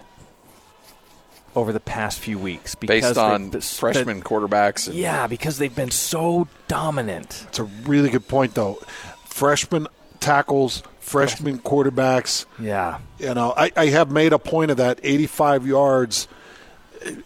over 1.55 1.71
the 1.71 1.79
past 1.79 2.19
few 2.19 2.39
weeks 2.39 2.73
because 2.75 3.01
Based 3.03 3.17
on 3.17 3.51
they- 3.51 3.59
freshman 3.59 4.21
quarterbacks. 4.21 4.87
And, 4.87 4.95
yeah, 4.95 5.27
because 5.27 5.57
they've 5.57 5.75
been 5.75 5.91
so 5.91 6.47
dominant. 6.67 7.45
It's 7.49 7.59
a 7.59 7.63
really 7.63 8.09
good 8.09 8.27
point, 8.27 8.55
though. 8.55 8.79
Freshman 9.25 9.87
tackles, 10.19 10.81
freshman 10.99 11.59
quarterbacks. 11.59 12.45
Yeah. 12.59 12.99
You 13.19 13.33
know, 13.33 13.53
I, 13.55 13.71
I 13.75 13.87
have 13.87 14.09
made 14.11 14.33
a 14.33 14.39
point 14.39 14.71
of 14.71 14.77
that 14.77 14.99
85 15.03 15.67
yards 15.67 16.27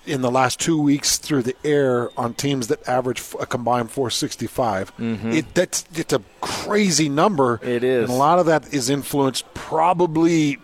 in 0.05 0.21
the 0.21 0.31
last 0.31 0.59
two 0.59 0.81
weeks 0.81 1.17
through 1.17 1.43
the 1.43 1.55
air 1.63 2.09
on 2.17 2.33
teams 2.33 2.67
that 2.67 2.87
average 2.87 3.21
a 3.39 3.45
combined 3.45 3.91
465. 3.91 4.93
It, 4.99 5.53
that's 5.53 5.85
it's 5.93 6.13
a 6.13 6.21
crazy 6.41 7.09
number. 7.09 7.57
Mm-hmm. 7.57 7.67
It 7.69 7.83
is. 7.83 8.03
and 8.09 8.13
a 8.13 8.15
lot 8.15 8.39
of 8.39 8.45
that 8.47 8.73
is 8.73 8.89
influenced 8.89 9.51
probably 9.53 10.57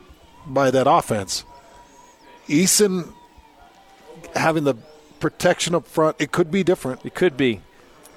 by 0.45 0.71
that 0.71 0.87
offense. 0.87 1.43
Eason 2.47 3.13
having 4.35 4.63
the 4.63 4.75
protection 5.19 5.75
up 5.75 5.87
front, 5.87 6.17
it 6.19 6.31
could 6.31 6.51
be 6.51 6.63
different. 6.63 7.05
It 7.05 7.13
could 7.15 7.37
be. 7.37 7.61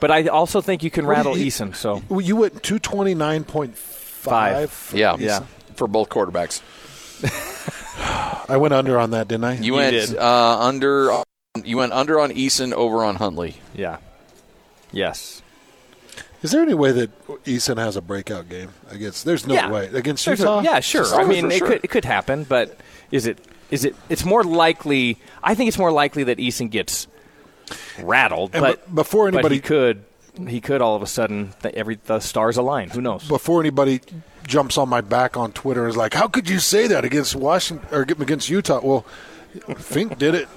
But 0.00 0.10
I 0.10 0.26
also 0.26 0.60
think 0.60 0.82
you 0.82 0.90
can 0.90 1.06
What 1.06 1.16
rattle 1.16 1.38
you- 1.38 1.46
Eason, 1.46 1.74
so 1.74 2.02
You 2.10 2.36
went 2.36 2.62
229.5. 2.62 3.74
Five. 4.26 4.92
Yeah. 4.94 5.16
Yeah. 5.18 5.44
For 5.76 5.86
both 5.86 6.08
quarterbacks. 6.08 6.60
I 8.48 8.56
went 8.56 8.74
under 8.74 8.98
on 8.98 9.10
that, 9.10 9.28
didn't 9.28 9.44
I? 9.44 9.54
You, 9.58 9.74
went 9.74 9.92
did. 9.92 10.16
Uh, 10.16 10.58
under. 10.60 11.22
You 11.64 11.78
went 11.78 11.92
under 11.92 12.20
on 12.20 12.30
Eason, 12.32 12.72
over 12.72 13.02
on 13.04 13.16
Huntley. 13.16 13.56
yeah. 13.74 13.98
Yes. 14.92 15.42
Is 16.42 16.52
there 16.52 16.62
any 16.62 16.74
way 16.74 16.92
that 16.92 17.26
Eason 17.44 17.76
has 17.78 17.96
a 17.96 18.00
breakout 18.02 18.48
game 18.48 18.70
against? 18.90 19.24
There's 19.24 19.46
no 19.46 19.54
Yeah. 19.54 19.70
way 19.70 19.86
against 19.92 20.24
There's 20.24 20.40
a- 20.40 20.44
Utah. 20.44 20.60
yeah, 20.60 20.80
sure. 20.80 21.06
I 21.14 21.24
mean, 21.24 21.50
it 21.50 21.58
sure. 21.58 21.66
could 21.68 21.80
it 21.84 21.88
could 21.88 22.04
happen, 22.04 22.44
but 22.44 22.78
is 23.10 23.26
it 23.26 23.38
is 23.70 23.84
it? 23.84 23.96
It's 24.08 24.24
more 24.24 24.44
likely. 24.44 25.18
I 25.42 25.54
think 25.54 25.68
it's 25.68 25.78
more 25.78 25.90
likely 25.90 26.24
that 26.24 26.38
Eason 26.38 26.70
gets 26.70 27.08
rattled, 28.00 28.50
And 28.54 28.62
but 28.62 28.86
be- 28.86 28.94
before 28.94 29.24
but 29.30 29.38
anybody- 29.38 29.56
he 29.56 29.60
could 29.60 30.04
he 30.48 30.60
could 30.60 30.80
all 30.82 30.94
of 30.96 31.02
a 31.02 31.06
sudden 31.06 31.54
the, 31.62 31.74
every 31.74 31.98
the 32.04 32.20
stars 32.20 32.56
align. 32.56 32.90
Who 32.90 33.00
knows? 33.00 33.26
Before 33.26 33.60
anybody 33.60 34.00
jumps 34.46 34.76
on 34.78 34.88
my 34.88 35.00
back 35.00 35.36
on 35.36 35.52
Twitter 35.52 35.82
and 35.84 35.90
is 35.90 35.96
like, 35.96 36.14
"How 36.14 36.28
could 36.28 36.48
you 36.48 36.58
say 36.58 36.86
that 36.88 37.04
against 37.04 37.34
Washington 37.34 37.86
or 37.90 38.02
against 38.02 38.48
Utah?" 38.50 38.80
Well, 38.82 39.04
Fink 39.78 40.18
did 40.18 40.34
it, 40.34 40.48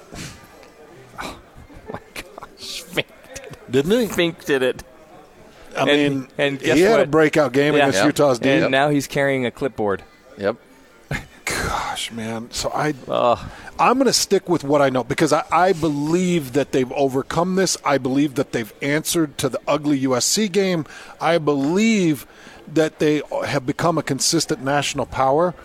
Oh 1.22 1.38
my 1.94 2.00
gosh, 2.14 2.82
Fink, 2.82 3.08
didn't 3.70 3.92
he? 3.92 4.08
Fink 4.08 4.44
did 4.46 4.62
it. 4.64 4.84
I 5.78 5.82
And- 5.82 5.88
mean, 5.90 6.28
and 6.38 6.60
guess 6.60 6.76
he 6.78 6.84
had 6.84 7.00
a 7.00 7.08
breakout 7.08 7.54
game 7.54 7.74
Yeah. 7.76 7.84
against 7.84 8.00
Yeah. 8.00 8.06
Utah's 8.08 8.40
D. 8.40 8.50
And 8.50 8.72
now 8.72 8.90
he's 8.90 9.08
carrying 9.08 9.46
a 9.46 9.52
clipboard. 9.52 10.04
Yep. 10.38 10.58
Gosh, 11.50 12.12
man. 12.12 12.52
So 12.52 12.70
I, 12.74 12.94
Ugh. 13.08 13.40
I'm 13.80 13.96
going 13.96 14.06
to 14.06 14.14
stick 14.14 14.48
with 14.48 14.64
what 14.64 14.82
I 14.82 14.90
know 14.90 15.04
because 15.04 15.34
I, 15.34 15.44
I 15.52 15.74
believe 15.74 16.54
that 16.54 16.72
they've 16.72 16.92
overcome 16.92 17.56
this. 17.56 17.78
I 17.84 17.98
believe 17.98 18.36
that 18.36 18.52
they've 18.52 18.72
answered 18.82 19.38
to 19.40 19.50
the 19.50 19.60
ugly 19.68 20.02
USC 20.02 20.52
game. 20.52 20.86
I 21.20 21.38
believe 21.38 22.28
that 22.68 23.00
they 23.00 23.22
have 23.48 23.66
become 23.66 23.98
a 23.98 24.04
consistent 24.04 24.62
national 24.64 25.06
power. 25.08 25.56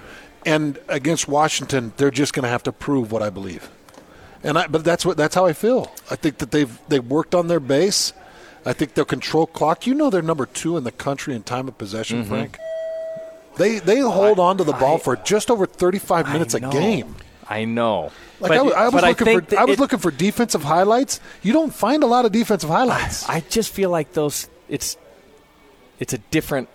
And 0.47 0.79
against 0.88 1.29
Washington, 1.29 1.92
they're 1.97 2.11
just 2.11 2.33
going 2.33 2.44
to 2.44 2.49
have 2.49 2.62
to 2.64 2.73
prove 2.73 3.12
what 3.12 3.23
I 3.23 3.31
believe. 3.31 3.70
And 4.42 4.59
I, 4.59 4.66
but 4.66 4.85
that's 4.85 5.07
what 5.07 5.16
that's 5.16 5.35
how 5.35 5.47
I 5.47 5.55
feel. 5.55 5.90
I 6.11 6.16
think 6.16 6.38
that 6.38 6.51
they've 6.51 6.79
they've 6.88 7.05
worked 7.05 7.35
on 7.35 7.49
their 7.49 7.61
base. 7.61 8.12
I 8.66 8.73
think 8.73 8.94
they'll 8.94 9.05
control 9.05 9.47
clock. 9.47 9.87
You 9.87 9.94
know, 9.94 10.11
they're 10.11 10.23
number 10.23 10.47
two 10.47 10.77
in 10.77 10.85
the 10.85 10.92
country 10.92 11.35
in 11.35 11.42
time 11.42 11.68
of 11.68 11.77
possession, 11.79 12.20
mm-hmm. 12.20 12.29
Frank. 12.29 12.59
They 13.57 13.79
they 13.79 14.01
hold 14.01 14.38
on 14.38 14.59
to 14.59 14.64
the 14.64 14.73
ball 14.73 14.99
for 14.99 15.17
just 15.17 15.51
over 15.51 15.67
35 15.67 16.33
minutes 16.33 16.55
a 16.55 16.61
game. 16.61 17.14
I 17.49 17.64
know. 17.64 18.11
Like 18.40 18.51
but, 18.51 18.59
I, 18.59 18.62
was- 18.62 18.73
I 18.75 18.85
was 18.85 18.93
but 18.93 19.05
looking 19.05 19.25
think 19.27 19.49
for, 19.51 19.59
I 19.59 19.64
was 19.64 19.75
it- 19.77 19.81
looking 19.81 19.99
for 19.99 20.11
defensive 20.11 20.62
highlights. 20.62 21.21
You 21.43 21.53
don't 21.53 21.73
find 21.75 22.03
a 22.03 22.07
lot 22.07 22.25
of 22.25 22.33
defensive 22.33 22.71
highlights. 22.71 23.29
I 23.29 23.40
just 23.40 23.73
feel 23.73 23.90
like 23.90 24.12
those 24.12 24.49
it's 24.69 24.97
it's 26.01 26.12
a 26.12 26.19
different 26.19 26.69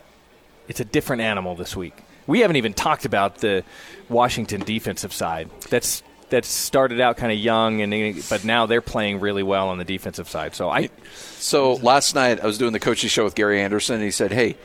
it's 0.67 0.79
a 0.79 0.85
different 0.85 1.21
animal 1.23 1.55
this 1.55 1.75
week. 1.75 1.97
We 2.27 2.41
haven't 2.41 2.57
even 2.57 2.73
talked 2.73 3.05
about 3.05 3.37
the 3.39 3.63
Washington 4.07 4.61
defensive 4.61 5.11
side. 5.11 5.49
That's 5.69 6.03
that 6.29 6.45
started 6.45 7.01
out 7.01 7.17
kind 7.17 7.31
of 7.31 7.39
young 7.39 7.81
and 7.81 8.23
but 8.29 8.45
now 8.45 8.67
they're 8.67 8.81
playing 8.81 9.19
really 9.19 9.41
well 9.41 9.69
on 9.69 9.79
the 9.79 9.83
defensive 9.83 10.29
side. 10.29 10.53
So 10.53 10.69
I 10.69 10.89
So 11.39 11.73
last 11.73 12.13
night 12.13 12.39
I 12.39 12.45
was 12.45 12.59
doing 12.59 12.71
the 12.73 12.79
coaches 12.79 13.09
show 13.09 13.23
with 13.23 13.33
Gary 13.33 13.59
Anderson, 13.61 13.95
and 13.95 14.03
he 14.03 14.11
said, 14.11 14.31
"Hey, 14.31 14.55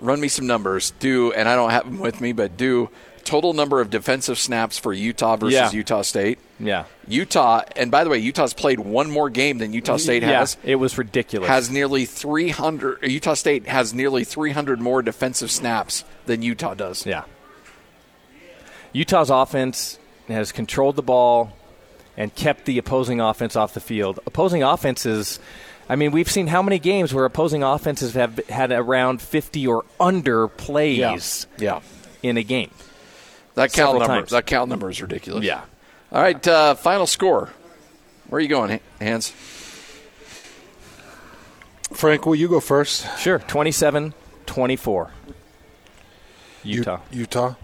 run 0.00 0.20
me 0.20 0.28
some 0.28 0.46
numbers. 0.46 0.92
Do 0.98 1.32
and 1.32 1.48
I 1.48 1.54
don't 1.54 1.70
have 1.70 1.84
them 1.84 1.98
with 1.98 2.20
me, 2.20 2.32
but 2.32 2.56
do 2.56 2.90
total 3.24 3.52
number 3.52 3.80
of 3.82 3.90
defensive 3.90 4.38
snaps 4.38 4.78
for 4.78 4.92
Utah 4.92 5.36
versus 5.36 5.52
Yeah. 5.54 5.70
Utah 5.70 6.00
State. 6.02 6.38
yeah. 6.58 6.84
Utah, 7.06 7.62
and 7.76 7.90
by 7.90 8.02
the 8.04 8.08
way, 8.10 8.18
Utah's 8.18 8.54
played 8.54 8.80
one 8.80 9.10
more 9.10 9.28
game 9.28 9.58
than 9.58 9.74
Utah 9.74 9.98
State 9.98 10.22
yeah, 10.22 10.38
has. 10.40 10.56
it 10.64 10.76
was 10.76 10.96
ridiculous. 10.96 11.46
Has 11.48 11.68
nearly 11.70 12.06
300. 12.06 13.02
Utah 13.02 13.34
State 13.34 13.66
has 13.66 13.92
nearly 13.92 14.24
300 14.24 14.80
more 14.80 15.02
defensive 15.02 15.50
snaps 15.50 16.04
than 16.24 16.40
Utah 16.40 16.72
does. 16.74 17.04
Yeah. 17.04 17.24
Utah's 18.92 19.30
offense 19.30 19.98
has 20.28 20.52
controlled 20.52 20.96
the 20.96 21.02
ball 21.02 21.52
and 22.16 22.34
kept 22.34 22.64
the 22.64 22.78
opposing 22.78 23.20
offense 23.20 23.56
off 23.56 23.74
the 23.74 23.80
field. 23.80 24.18
Opposing 24.26 24.62
offenses, 24.62 25.38
I 25.88 25.96
mean, 25.96 26.10
we've 26.12 26.30
seen 26.30 26.48
how 26.48 26.62
many 26.62 26.78
games 26.78 27.14
where 27.14 27.24
opposing 27.24 27.62
offenses 27.62 28.14
have 28.14 28.36
had 28.48 28.70
around 28.72 29.22
50 29.22 29.66
or 29.66 29.84
under 29.98 30.46
plays 30.48 31.46
Yeah, 31.58 31.80
in 32.22 32.36
a 32.36 32.42
game. 32.42 32.70
that 33.54 33.72
count 33.72 33.92
Several 33.92 34.00
number. 34.00 34.14
times. 34.16 34.30
That 34.30 34.44
count 34.46 34.68
number 34.68 34.90
is 34.90 35.00
ridiculous. 35.00 35.44
Yeah. 35.44 35.62
All 36.12 36.20
right, 36.22 36.46
uh, 36.46 36.74
final 36.74 37.06
score. 37.06 37.50
Where 38.28 38.38
are 38.38 38.42
you 38.42 38.48
going, 38.48 38.80
Hans? 39.00 39.30
Frank, 41.92 42.26
will 42.26 42.34
you 42.34 42.48
go 42.48 42.60
first? 42.60 43.06
Sure. 43.18 43.38
27 43.38 44.12
24. 44.44 45.10
U- 46.64 46.74
Utah. 46.78 47.00
Utah. 47.10 47.54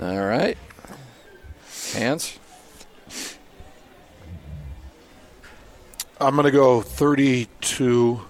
All 0.00 0.20
right, 0.24 0.56
Hans. 1.94 2.38
I'm 6.22 6.36
going 6.36 6.44
to 6.44 6.52
go 6.52 6.80
32 6.80 8.22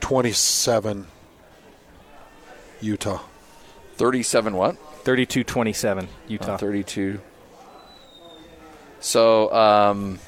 27 0.00 1.06
Utah. 2.80 3.20
37 3.96 4.56
what? 4.56 4.76
32 5.04 5.44
27. 5.44 6.04
Uh, 6.04 6.08
Utah. 6.28 6.56
32. 6.56 7.20
So, 9.00 9.52
um, 9.52 10.18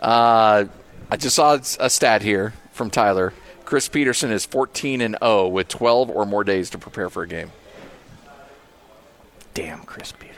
uh, 0.00 0.64
I 1.10 1.16
just 1.16 1.36
saw 1.36 1.58
a 1.78 1.88
stat 1.88 2.22
here 2.22 2.52
from 2.72 2.90
Tyler. 2.90 3.32
Chris 3.64 3.88
Petersen 3.88 4.32
is 4.32 4.44
14 4.44 5.00
and 5.00 5.16
0 5.22 5.48
with 5.48 5.68
12 5.68 6.10
or 6.10 6.26
more 6.26 6.42
days 6.42 6.70
to 6.70 6.78
prepare 6.78 7.10
for 7.10 7.22
a 7.22 7.28
game. 7.28 7.52
Damn, 9.54 9.82
Chris 9.84 10.12
Petersen. 10.12 10.35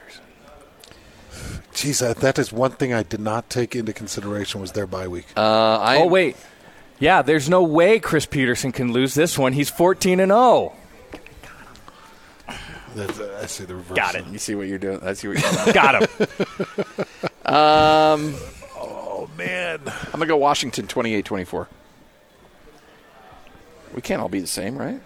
Jeez, 1.72 2.00
that, 2.00 2.16
that 2.18 2.38
is 2.38 2.52
one 2.52 2.72
thing 2.72 2.92
I 2.92 3.02
did 3.02 3.20
not 3.20 3.48
take 3.50 3.76
into 3.76 3.92
consideration 3.92 4.60
was 4.60 4.72
their 4.72 4.86
bye 4.86 5.06
week. 5.08 5.26
Uh, 5.36 5.78
I 5.78 5.98
Oh, 5.98 6.06
wait. 6.06 6.36
Yeah, 6.98 7.22
there's 7.22 7.48
no 7.48 7.62
way 7.62 8.00
Chris 8.00 8.26
Petersen 8.26 8.72
can 8.72 8.92
lose 8.92 9.14
this 9.14 9.38
one. 9.38 9.52
He's 9.52 9.70
14 9.70 10.18
and 10.18 10.32
oh. 10.32 10.72
0. 11.12 12.56
That's- 12.96 13.20
I 13.42 13.46
say 13.46 13.64
the 13.64 13.76
reverse. 13.76 13.96
Got 13.96 14.16
it. 14.16 14.26
You 14.26 14.38
see 14.38 14.54
what 14.56 14.66
you're 14.66 14.78
doing? 14.78 15.00
I 15.02 15.12
see 15.12 15.28
what 15.28 15.40
you're 15.40 15.52
doing. 15.64 15.72
Got 15.74 16.02
him. 16.02 17.54
um, 17.54 18.34
Oh 18.80 19.28
man, 19.36 19.80
I'm 19.86 20.12
gonna 20.12 20.26
go 20.26 20.36
Washington 20.36 20.86
28-24. 20.86 21.66
We 23.94 24.00
can't 24.02 24.20
all 24.22 24.28
be 24.28 24.40
the 24.40 24.46
same, 24.46 24.76
right? 24.76 25.00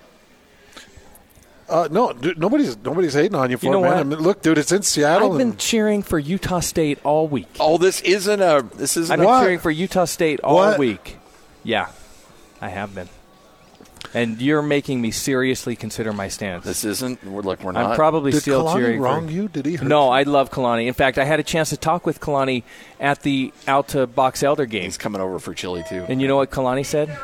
Uh, 1.72 1.88
no, 1.90 2.12
dude, 2.12 2.38
nobody's 2.38 2.76
nobody's 2.78 3.14
hating 3.14 3.34
on 3.34 3.50
you 3.50 3.56
for 3.56 3.66
You 3.66 3.72
know 3.72 3.84
it, 3.84 3.88
man. 3.90 3.98
I 3.98 4.02
mean, 4.04 4.18
look, 4.20 4.42
dude, 4.42 4.58
it's 4.58 4.70
in 4.72 4.82
Seattle. 4.82 5.32
I've 5.32 5.38
been 5.38 5.48
and 5.50 5.58
cheering 5.58 6.02
for 6.02 6.18
Utah 6.18 6.60
State 6.60 6.98
all 7.04 7.26
week. 7.28 7.48
Oh, 7.58 7.78
this 7.78 8.00
isn't 8.02 8.40
a. 8.40 8.64
This 8.74 8.96
isn't. 8.96 9.12
I've 9.12 9.18
been 9.18 9.26
What? 9.26 9.42
cheering 9.42 9.58
for 9.58 9.70
Utah 9.70 10.04
State 10.04 10.40
all 10.40 10.56
What? 10.56 10.78
week. 10.78 11.16
Yeah, 11.64 11.88
I 12.60 12.68
have 12.68 12.94
been. 12.94 13.08
And 14.14 14.42
you're 14.42 14.60
making 14.62 15.00
me 15.00 15.10
seriously 15.10 15.74
consider 15.74 16.12
my 16.12 16.28
stance. 16.28 16.64
This 16.64 16.84
isn't. 16.84 17.24
We're, 17.24 17.40
look, 17.42 17.62
we're 17.62 17.72
not. 17.72 17.90
I'm 17.92 17.96
probably 17.96 18.32
did 18.32 18.42
still 18.42 18.64
Kalani 18.64 18.74
cheering 18.74 19.00
wrong 19.00 19.26
for. 19.28 19.32
you? 19.32 19.48
Did 19.48 19.64
he? 19.64 19.76
Hurt 19.76 19.88
No, 19.88 20.06
you? 20.06 20.10
I 20.10 20.22
love 20.24 20.50
Kalani. 20.50 20.86
In 20.86 20.92
fact, 20.92 21.16
I 21.16 21.24
had 21.24 21.40
a 21.40 21.42
chance 21.42 21.70
to 21.70 21.78
talk 21.78 22.04
with 22.04 22.20
Kalani 22.20 22.62
at 23.00 23.22
the 23.22 23.52
Alta 23.66 24.06
Box 24.06 24.42
Elder 24.42 24.66
game. 24.66 24.82
He's 24.82 24.98
coming 24.98 25.22
over 25.22 25.38
for 25.38 25.54
chili 25.54 25.82
too. 25.88 26.04
And 26.08 26.20
you 26.20 26.28
know 26.28 26.36
what 26.36 26.50
Kalani 26.50 26.84
said? 26.84 27.16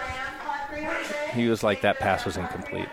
He 1.35 1.49
was 1.49 1.63
like, 1.63 1.83
that 1.83 1.99
pass 1.99 2.25
was 2.25 2.39
incomplete. 2.39 2.89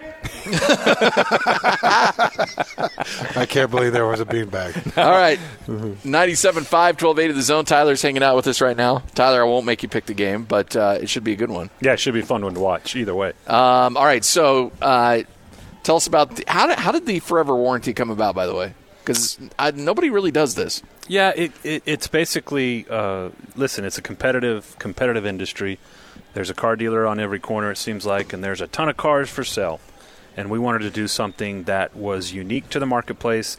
I 3.35 3.45
can't 3.47 3.71
believe 3.71 3.93
there 3.93 4.05
was 4.05 4.19
a 4.19 4.25
beanbag. 4.25 4.97
All 4.97 5.11
right. 5.11 5.39
97.5, 5.67 6.71
1280 6.71 7.33
the 7.33 7.41
zone. 7.41 7.65
Tyler's 7.65 8.01
hanging 8.01 8.23
out 8.23 8.35
with 8.35 8.47
us 8.47 8.61
right 8.61 8.77
now. 8.77 8.99
Tyler, 9.13 9.41
I 9.41 9.45
won't 9.45 9.65
make 9.65 9.83
you 9.83 9.89
pick 9.89 10.05
the 10.05 10.13
game, 10.13 10.43
but 10.43 10.75
uh, 10.75 10.97
it 11.01 11.09
should 11.09 11.23
be 11.23 11.33
a 11.33 11.35
good 11.37 11.51
one. 11.51 11.69
Yeah, 11.81 11.93
it 11.93 11.99
should 11.99 12.13
be 12.13 12.21
a 12.21 12.25
fun 12.25 12.43
one 12.43 12.53
to 12.53 12.59
watch 12.59 12.95
either 12.95 13.15
way. 13.15 13.33
Um, 13.47 13.97
all 13.97 14.05
right. 14.05 14.23
So 14.23 14.71
uh, 14.81 15.23
tell 15.83 15.97
us 15.97 16.07
about 16.07 16.35
the, 16.35 16.43
how, 16.47 16.67
did, 16.67 16.77
how 16.79 16.91
did 16.91 17.05
the 17.05 17.19
forever 17.19 17.55
warranty 17.55 17.93
come 17.93 18.09
about, 18.09 18.35
by 18.35 18.45
the 18.47 18.55
way? 18.55 18.73
Because 19.03 19.37
nobody 19.75 20.09
really 20.09 20.31
does 20.31 20.55
this. 20.55 20.81
Yeah, 21.07 21.31
it, 21.35 21.51
it, 21.63 21.83
it's 21.85 22.07
basically 22.07 22.87
uh, 22.89 23.29
listen. 23.55 23.85
It's 23.85 23.99
a 23.99 24.01
competitive 24.01 24.75
competitive 24.79 25.27
industry. 25.27 25.77
There's 26.33 26.49
a 26.49 26.55
car 26.55 26.75
dealer 26.75 27.05
on 27.05 27.19
every 27.19 27.39
corner, 27.39 27.71
it 27.71 27.77
seems 27.77 28.05
like, 28.05 28.33
and 28.33 28.43
there's 28.43 28.61
a 28.61 28.67
ton 28.67 28.89
of 28.89 28.97
cars 28.97 29.29
for 29.29 29.43
sale. 29.43 29.79
And 30.35 30.49
we 30.49 30.59
wanted 30.59 30.79
to 30.79 30.89
do 30.89 31.07
something 31.07 31.63
that 31.63 31.95
was 31.95 32.33
unique 32.33 32.69
to 32.69 32.79
the 32.79 32.85
marketplace, 32.85 33.57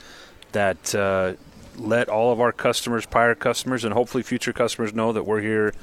that 0.52 0.94
uh, 0.94 1.34
let 1.76 2.08
all 2.08 2.32
of 2.32 2.40
our 2.40 2.52
customers, 2.52 3.06
prior 3.06 3.34
customers, 3.34 3.84
and 3.84 3.94
hopefully 3.94 4.22
future 4.22 4.52
customers 4.52 4.92
know 4.92 5.12
that 5.12 5.24
we're 5.24 5.40
here 5.40 5.74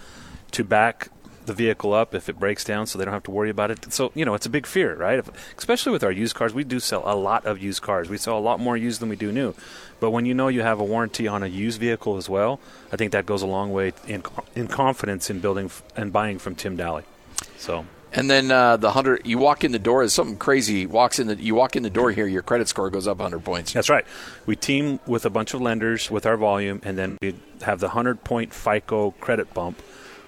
to 0.51 0.63
back 0.63 1.09
the 1.45 1.53
vehicle 1.53 1.93
up 1.93 2.15
if 2.15 2.29
it 2.29 2.39
breaks 2.39 2.63
down 2.63 2.87
so 2.87 2.97
they 2.97 3.05
don't 3.05 3.13
have 3.13 3.23
to 3.23 3.31
worry 3.31 3.49
about 3.49 3.71
it. 3.71 3.91
So, 3.93 4.11
you 4.15 4.25
know, 4.25 4.33
it's 4.33 4.45
a 4.45 4.49
big 4.49 4.65
fear, 4.65 4.95
right? 4.95 5.19
If, 5.19 5.29
especially 5.57 5.91
with 5.91 6.03
our 6.03 6.11
used 6.11 6.35
cars. 6.35 6.53
We 6.53 6.63
do 6.63 6.79
sell 6.79 7.03
a 7.05 7.15
lot 7.15 7.45
of 7.45 7.61
used 7.61 7.81
cars. 7.81 8.09
We 8.09 8.17
sell 8.17 8.37
a 8.37 8.39
lot 8.39 8.59
more 8.59 8.77
used 8.77 9.01
than 9.01 9.09
we 9.09 9.15
do 9.15 9.31
new. 9.31 9.53
But 9.99 10.11
when 10.11 10.25
you 10.25 10.33
know 10.33 10.47
you 10.47 10.61
have 10.61 10.79
a 10.79 10.83
warranty 10.83 11.27
on 11.27 11.43
a 11.43 11.47
used 11.47 11.79
vehicle 11.79 12.17
as 12.17 12.29
well, 12.29 12.59
I 12.91 12.97
think 12.97 13.11
that 13.11 13.25
goes 13.25 13.41
a 13.41 13.47
long 13.47 13.71
way 13.71 13.93
in, 14.07 14.23
in 14.55 14.67
confidence 14.67 15.29
in 15.29 15.39
building 15.39 15.69
and 15.95 16.11
buying 16.13 16.39
from 16.39 16.55
Tim 16.55 16.77
Dahle. 16.77 17.03
So. 17.57 17.85
And 18.15 18.29
then 18.29 18.51
uh, 18.51 18.77
the 18.77 18.91
hundred, 18.91 19.25
you 19.25 19.39
walk 19.39 19.63
in 19.63 19.71
the 19.71 19.79
door. 19.79 20.03
Is 20.03 20.13
something 20.13 20.37
crazy 20.37 20.85
walks 20.85 21.17
in 21.17 21.27
the. 21.27 21.35
You 21.35 21.55
walk 21.55 21.75
in 21.75 21.81
the 21.81 21.89
door 21.89 22.11
here, 22.11 22.27
your 22.27 22.43
credit 22.43 22.67
score 22.67 22.89
goes 22.91 23.07
up 23.07 23.17
100 23.17 23.43
points. 23.43 23.73
That's 23.73 23.89
right. 23.89 24.05
We 24.45 24.55
team 24.55 24.99
with 25.07 25.25
a 25.25 25.31
bunch 25.31 25.53
of 25.55 25.61
lenders 25.61 26.11
with 26.11 26.25
our 26.27 26.37
volume, 26.37 26.79
and 26.83 26.95
then 26.97 27.17
we 27.21 27.35
have 27.63 27.79
the 27.79 27.87
100 27.87 28.23
point 28.23 28.53
FICO 28.53 29.11
credit 29.19 29.51
bump, 29.53 29.81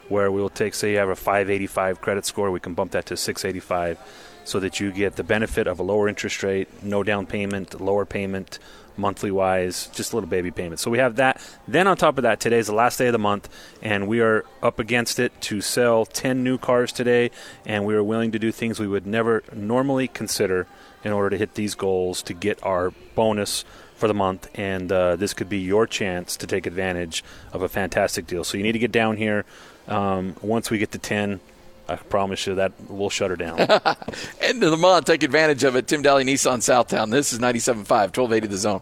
where 0.09 0.31
we 0.31 0.41
will 0.41 0.49
take, 0.49 0.73
say, 0.73 0.93
you 0.93 0.97
have 0.97 1.09
a 1.09 1.15
585 1.15 2.01
credit 2.01 2.25
score, 2.25 2.49
we 2.49 2.59
can 2.59 2.73
bump 2.73 2.91
that 2.93 3.05
to 3.07 3.17
685, 3.17 3.99
so 4.45 4.59
that 4.59 4.79
you 4.79 4.91
get 4.91 5.15
the 5.15 5.23
benefit 5.23 5.67
of 5.67 5.79
a 5.79 5.83
lower 5.83 6.07
interest 6.07 6.41
rate, 6.41 6.67
no 6.83 7.03
down 7.03 7.27
payment, 7.27 7.79
lower 7.79 8.05
payment, 8.05 8.57
monthly 8.97 9.31
wise, 9.31 9.87
just 9.93 10.13
a 10.13 10.15
little 10.15 10.29
baby 10.29 10.51
payment. 10.51 10.79
So 10.79 10.91
we 10.91 10.97
have 10.99 11.15
that. 11.17 11.41
Then 11.67 11.87
on 11.87 11.97
top 11.97 12.17
of 12.17 12.23
that, 12.23 12.39
today's 12.39 12.67
the 12.67 12.75
last 12.75 12.97
day 12.97 13.07
of 13.07 13.13
the 13.13 13.19
month, 13.19 13.49
and 13.81 14.07
we 14.07 14.21
are 14.21 14.45
up 14.61 14.79
against 14.79 15.19
it 15.19 15.39
to 15.41 15.61
sell 15.61 16.05
10 16.05 16.43
new 16.43 16.57
cars 16.57 16.91
today, 16.91 17.31
and 17.65 17.85
we 17.85 17.95
are 17.95 18.03
willing 18.03 18.31
to 18.31 18.39
do 18.39 18.51
things 18.51 18.79
we 18.79 18.87
would 18.87 19.05
never 19.05 19.43
normally 19.53 20.07
consider 20.07 20.67
in 21.03 21.11
order 21.11 21.29
to 21.29 21.37
hit 21.37 21.53
these 21.53 21.75
goals 21.75 22.21
to 22.23 22.33
get 22.33 22.61
our 22.63 22.91
bonus 23.13 23.63
for 23.95 24.07
the 24.07 24.13
month, 24.13 24.49
and 24.55 24.91
uh, 24.91 25.15
this 25.15 25.33
could 25.33 25.47
be 25.47 25.59
your 25.59 25.87
chance 25.87 26.35
to 26.37 26.47
take 26.47 26.65
advantage 26.65 27.23
of 27.53 27.61
a 27.61 27.69
fantastic 27.69 28.27
deal. 28.27 28.43
So 28.43 28.57
you 28.57 28.63
need 28.63 28.73
to 28.73 28.79
get 28.79 28.91
down 28.91 29.17
here. 29.17 29.45
Um, 29.87 30.35
once 30.41 30.69
we 30.69 30.77
get 30.77 30.91
to 30.91 30.97
10, 30.97 31.39
I 31.87 31.95
promise 31.95 32.47
you 32.47 32.55
that 32.55 32.73
we'll 32.89 33.09
shut 33.09 33.29
her 33.29 33.35
down. 33.35 33.59
End 34.41 34.63
of 34.63 34.71
the 34.71 34.77
month. 34.77 35.05
Take 35.05 35.23
advantage 35.23 35.63
of 35.63 35.75
it. 35.75 35.87
Tim 35.87 36.01
Dahle 36.01 36.23
Nissan 36.25 36.59
Southtown. 36.59 37.11
This 37.11 37.31
is 37.33 37.39
97.5, 37.39 37.85
1280 37.87 38.47
the 38.47 38.57
zone. 38.57 38.81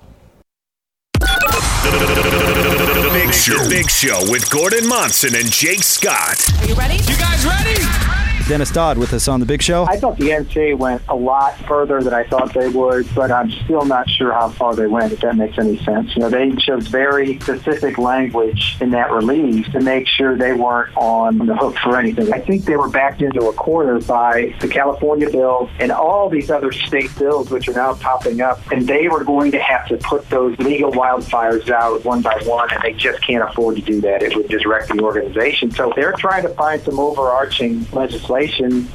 The 1.83 3.09
Big 3.13 3.33
Show. 3.33 3.69
Big 3.69 3.89
Show 3.89 4.19
with 4.31 4.49
Gordon 4.49 4.87
Monson 4.87 5.35
and 5.35 5.51
Jake 5.51 5.83
Scott. 5.83 6.47
Are 6.61 6.65
you 6.67 6.75
ready? 6.75 6.95
You 6.95 7.17
guys 7.17 7.45
ready? 7.45 8.22
Dennis 8.49 8.71
Dodd 8.71 8.97
with 8.97 9.13
us 9.13 9.29
on 9.29 9.39
the 9.39 9.45
Big 9.45 9.61
Show. 9.61 9.85
I 9.85 9.95
thought 9.95 10.17
the 10.17 10.31
NCAA 10.31 10.77
went 10.77 11.01
a 11.07 11.15
lot 11.15 11.57
further 11.59 12.03
than 12.03 12.13
I 12.13 12.25
thought 12.25 12.53
they 12.53 12.67
would, 12.67 13.07
but 13.15 13.31
I'm 13.31 13.49
still 13.49 13.85
not 13.85 14.09
sure 14.09 14.33
how 14.33 14.49
far 14.49 14.75
they 14.75 14.85
went, 14.85 15.13
if 15.13 15.21
that 15.21 15.37
makes 15.37 15.57
any 15.57 15.81
sense. 15.85 16.13
You 16.13 16.23
know, 16.23 16.29
they 16.29 16.51
chose 16.57 16.87
very 16.87 17.39
specific 17.39 17.97
language 17.97 18.75
in 18.81 18.89
that 18.91 19.11
release 19.11 19.71
to 19.71 19.79
make 19.79 20.07
sure 20.07 20.35
they 20.35 20.51
weren't 20.51 20.95
on 20.97 21.37
the 21.37 21.55
hook 21.55 21.77
for 21.77 21.97
anything. 21.97 22.33
I 22.33 22.39
think 22.39 22.65
they 22.65 22.75
were 22.75 22.89
backed 22.89 23.21
into 23.21 23.47
a 23.47 23.53
corner 23.53 24.01
by 24.01 24.53
the 24.59 24.67
California 24.67 25.29
bill 25.29 25.69
and 25.79 25.89
all 25.93 26.27
these 26.27 26.51
other 26.51 26.73
state 26.73 27.17
bills, 27.17 27.49
which 27.49 27.69
are 27.69 27.73
now 27.73 27.93
popping 27.93 28.41
up, 28.41 28.59
and 28.73 28.85
they 28.85 29.07
were 29.07 29.23
going 29.23 29.51
to 29.51 29.59
have 29.59 29.87
to 29.87 29.95
put 29.97 30.29
those 30.29 30.57
legal 30.59 30.91
wildfires 30.91 31.69
out 31.69 32.03
one 32.03 32.21
by 32.21 32.37
one, 32.43 32.69
and 32.73 32.83
they 32.83 32.91
just 32.91 33.25
can't 33.25 33.49
afford 33.49 33.77
to 33.77 33.81
do 33.81 34.01
that. 34.01 34.21
It 34.21 34.35
would 34.35 34.49
disrupt 34.49 34.89
the 34.89 35.01
organization. 35.01 35.71
So 35.71 35.93
they're 35.95 36.11
trying 36.11 36.43
to 36.43 36.49
find 36.49 36.81
some 36.81 36.99
overarching 36.99 37.87
legislation 37.93 38.32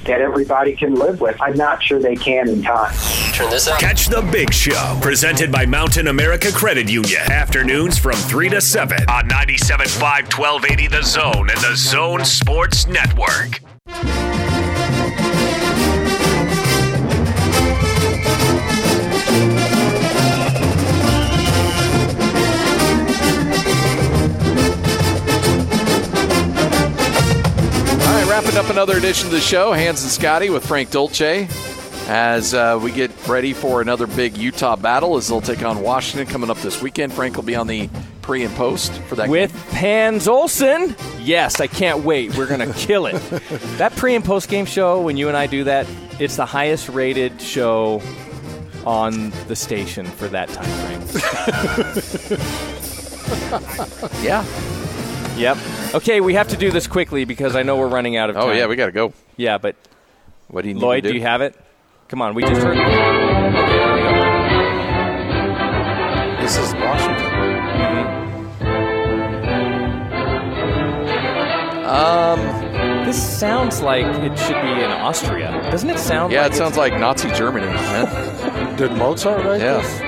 that 0.05 0.21
everybody 0.21 0.75
can 0.75 0.95
live 0.95 1.21
with. 1.21 1.41
I'm 1.41 1.57
not 1.57 1.83
sure 1.83 1.99
they 2.01 2.17
can 2.17 2.49
in 2.49 2.63
time. 2.63 2.95
Turn 3.33 3.51
this 3.51 3.69
up. 3.69 3.79
Catch 3.79 4.07
the 4.07 4.23
Big 4.33 4.53
Show, 4.53 4.99
presented 5.01 5.53
by 5.53 5.67
Mountain 5.67 6.09
America 6.09 6.51
Credit 6.53 6.89
Union. 6.91 7.21
Afternoons 7.31 7.99
from 7.99 8.15
3 8.15 8.49
to 8.51 8.61
7 8.61 8.99
on 9.09 9.29
97.5 9.29 10.39
1280 10.39 10.87
The 10.89 11.03
Zone 11.03 11.51
and 11.51 11.61
The 11.61 11.77
Zone 11.77 12.25
Sports 12.25 12.87
Network. 12.87 13.61
Wrapping 28.39 28.57
up 28.57 28.71
another 28.71 28.97
edition 28.97 29.27
of 29.27 29.33
the 29.33 29.41
show. 29.41 29.73
Hans 29.73 30.01
and 30.05 30.13
Scotty 30.13 30.49
with 30.49 30.65
Frank 30.65 30.93
Dolce 30.93 31.49
as 32.07 32.55
uh, 32.55 32.79
we 32.81 32.93
get 32.93 33.11
ready 33.27 33.53
for 33.53 33.81
another 33.81 34.07
big 34.07 34.37
Utah 34.37 34.77
battle 34.77 35.17
as 35.17 35.27
they'll 35.27 35.41
take 35.41 35.65
on 35.65 35.83
Washington 35.83 36.25
coming 36.33 36.49
up 36.49 36.57
this 36.59 36.81
weekend. 36.81 37.13
Frank 37.13 37.35
will 37.35 37.43
be 37.43 37.57
on 37.57 37.67
the 37.67 37.91
pre 38.23 38.45
and 38.45 38.55
post 38.55 38.93
for 39.09 39.17
that 39.17 39.29
With 39.29 39.53
game. 39.53 39.81
Hans 39.81 40.29
Olsen. 40.29 40.95
Yes, 41.19 41.61
I 41.61 41.67
can't 41.67 42.05
wait. 42.05 42.37
We're 42.37 42.47
going 42.47 42.61
to 42.73 42.73
kill 42.75 43.07
it. 43.07 43.15
that 43.79 43.97
pre 43.97 44.15
and 44.15 44.25
post 44.25 44.49
game 44.49 44.67
show, 44.67 45.01
when 45.03 45.17
you 45.17 45.27
and 45.27 45.37
I 45.37 45.49
do 45.49 45.65
that, 45.65 45.89
it's 46.21 46.37
the 46.37 46.47
highest 46.47 46.89
rated 46.91 47.43
show 47.43 48.01
on 48.87 49.33
the 49.49 49.57
station 49.57 50.07
for 50.07 50.29
that 50.29 50.49
time 50.51 50.71
frame. 50.79 52.39
Yeah. 54.23 54.43
Yep. 55.39 55.57
Okay, 55.95 56.21
we 56.21 56.35
have 56.35 56.49
to 56.49 56.57
do 56.57 56.71
this 56.71 56.87
quickly 56.87 57.25
because 57.25 57.57
I 57.57 57.63
know 57.63 57.77
we're 57.77 57.89
running 57.89 58.17
out 58.17 58.31
of 58.31 58.37
time. 58.37 58.49
Oh, 58.49 58.53
yeah, 58.53 58.67
we 58.67 58.77
got 58.77 58.87
to 58.87 58.93
go. 58.93 59.13
Yeah, 59.37 59.59
but 59.59 59.77
What 60.49 60.63
do 60.63 60.69
you 60.69 60.75
need 60.75 60.83
Lloyd, 60.83 61.03
to 61.05 61.09
do 61.09 61.13
do? 61.13 61.19
you 61.19 61.25
have 61.25 61.41
it? 61.41 61.55
Come 62.09 62.23
on, 62.23 62.35
we 62.35 62.43
just 62.43 62.61
heard. 62.63 62.77
Okay, 62.77 62.91
there 62.91 63.95
we 63.95 64.01
go. 64.01 64.09
This 66.43 66.57
is 66.57 66.75
Washington. 66.75 67.35
Um, 71.87 72.41
This 73.07 73.39
sounds 73.39 73.81
like 73.81 74.05
it 74.05 74.39
should 74.39 74.61
be 74.61 74.73
in 74.83 74.91
Austria. 74.91 75.53
Doesn't 75.71 75.89
it 75.89 75.99
sound 75.99 76.33
yeah, 76.33 76.43
like 76.43 76.53
it 76.53 76.57
sounds 76.57 76.77
like 76.77 76.93
Nazi 76.99 77.31
Germany, 77.33 77.67
man. 77.67 78.77
Did 78.77 78.93
Mozart 78.93 79.45
write 79.45 79.61
Yeah. 79.63 79.79
this? 79.81 80.01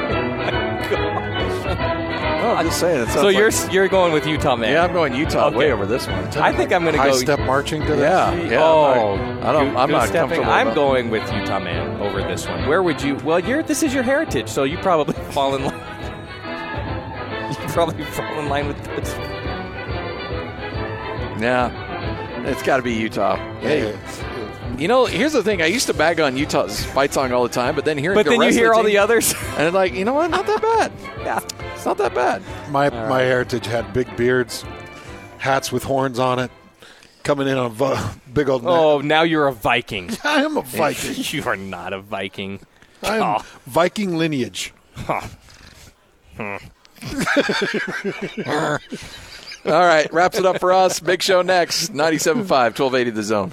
No, 2.61 2.67
I'm 2.67 2.71
just 2.71 2.81
saying. 2.81 3.03
It 3.03 3.07
sounds 3.07 3.21
So 3.21 3.29
you're 3.29 3.51
you're 3.73 3.89
going 3.89 4.13
with 4.13 4.27
Utah, 4.27 4.55
man. 4.57 4.73
yeah, 4.73 4.85
I'm 4.85 4.93
going 4.93 5.15
Utah 5.15 5.47
Okay. 5.47 5.57
way 5.57 5.73
over 5.73 5.87
this 5.87 6.07
one. 6.07 6.25
I 6.39 6.53
think 6.53 6.73
I'm 6.73 6.83
going 6.83 6.95
to 6.95 7.03
go. 7.03 7.13
step 7.13 7.39
marching 7.41 7.81
to 7.83 7.89
this? 7.97 8.01
Yeah, 8.01 8.35
yeah. 8.35 8.63
oh, 8.63 9.15
I'm 9.15 9.19
not, 9.41 9.45
I 9.47 9.53
don't. 9.53 9.77
I'm 9.77 9.87
good 9.89 9.93
not 9.95 10.09
stepping. 10.09 10.21
comfortable. 10.29 10.51
I'm 10.53 10.67
about- 10.69 10.75
going 10.77 11.11
with 11.11 11.23
Utah 11.33 11.59
man 11.59 12.01
over 12.03 12.21
this 12.23 12.47
one. 12.47 12.69
Where 12.69 12.83
would 12.83 13.01
you? 13.03 13.15
Well, 13.17 13.41
you're 13.41 13.63
this 13.63 13.83
is 13.83 13.95
your 13.95 14.03
heritage, 14.03 14.49
so 14.49 14.65
you 14.65 14.77
probably 14.79 15.15
fall 15.33 15.55
in 15.57 15.65
line. 15.65 15.75
you 17.51 17.69
probably 17.69 18.05
fall 18.05 18.39
in 18.39 18.49
line 18.49 18.67
with 18.69 18.83
this. 18.85 19.11
Yeah, 21.41 22.45
it's 22.47 22.63
got 22.63 22.77
to 22.77 22.83
be 22.83 22.93
Utah. 22.93 23.37
Hey, 23.61 23.99
you 24.77 24.87
know, 24.89 25.07
here's 25.07 25.33
the 25.33 25.43
thing. 25.43 25.63
I 25.63 25.67
used 25.67 25.87
to 25.87 25.95
bag 25.95 26.21
on 26.21 26.37
Utah's 26.37 26.85
fight 26.85 27.15
song 27.15 27.33
all 27.33 27.43
the 27.43 27.49
time, 27.49 27.75
but 27.75 27.85
then 27.87 27.97
hearing 27.97 28.17
But 28.17 28.25
the 28.25 28.31
then 28.33 28.41
you 28.41 28.47
rest 28.47 28.57
of 28.59 28.63
hear 28.63 28.75
all 28.75 28.83
team- 28.83 28.93
the 28.93 28.99
others. 28.99 29.33
and 29.57 29.63
it's 29.67 29.75
like, 29.75 29.95
you 29.95 30.05
know 30.05 30.13
what? 30.15 30.31
Not 30.31 30.47
that 30.47 30.61
bad. 30.61 30.93
yeah. 31.25 31.41
It's 31.81 31.87
not 31.87 31.97
that 31.97 32.15
bad. 32.15 32.43
My 32.71 32.91
my 32.91 33.23
heritage 33.23 33.65
had 33.65 33.95
big 33.95 34.15
beards, 34.15 34.67
hats 35.39 35.73
with 35.73 35.83
horns 35.83 36.19
on 36.19 36.39
it, 36.39 36.51
coming 37.23 37.49
in 37.49 37.57
on 37.57 37.75
a 37.81 38.15
big 38.35 38.51
old. 38.51 38.65
neck. 38.65 38.71
Oh, 38.71 39.01
now 39.01 39.23
you're 39.23 39.47
a 39.47 39.53
Viking. 39.55 40.11
I 40.25 40.43
am 40.43 40.59
a 40.59 40.63
Viking. 40.77 41.15
you 41.17 41.43
are 41.45 41.57
not 41.57 41.95
a 41.95 42.01
Viking. 42.03 42.61
I 43.03 43.17
am 43.17 43.23
Oh. 43.23 43.45
Viking 43.67 44.19
lineage. 44.19 44.75
Hmm. 45.07 46.57
All 49.65 49.73
right, 49.73 50.13
wraps 50.13 50.37
it 50.39 50.45
up 50.45 50.61
for 50.61 50.75
us. 50.75 51.01
Big 51.01 51.23
show 51.23 51.41
next. 51.41 51.95
97.5, 51.95 52.37
1280 52.51 53.11
The 53.11 53.23
Zone. 53.23 53.51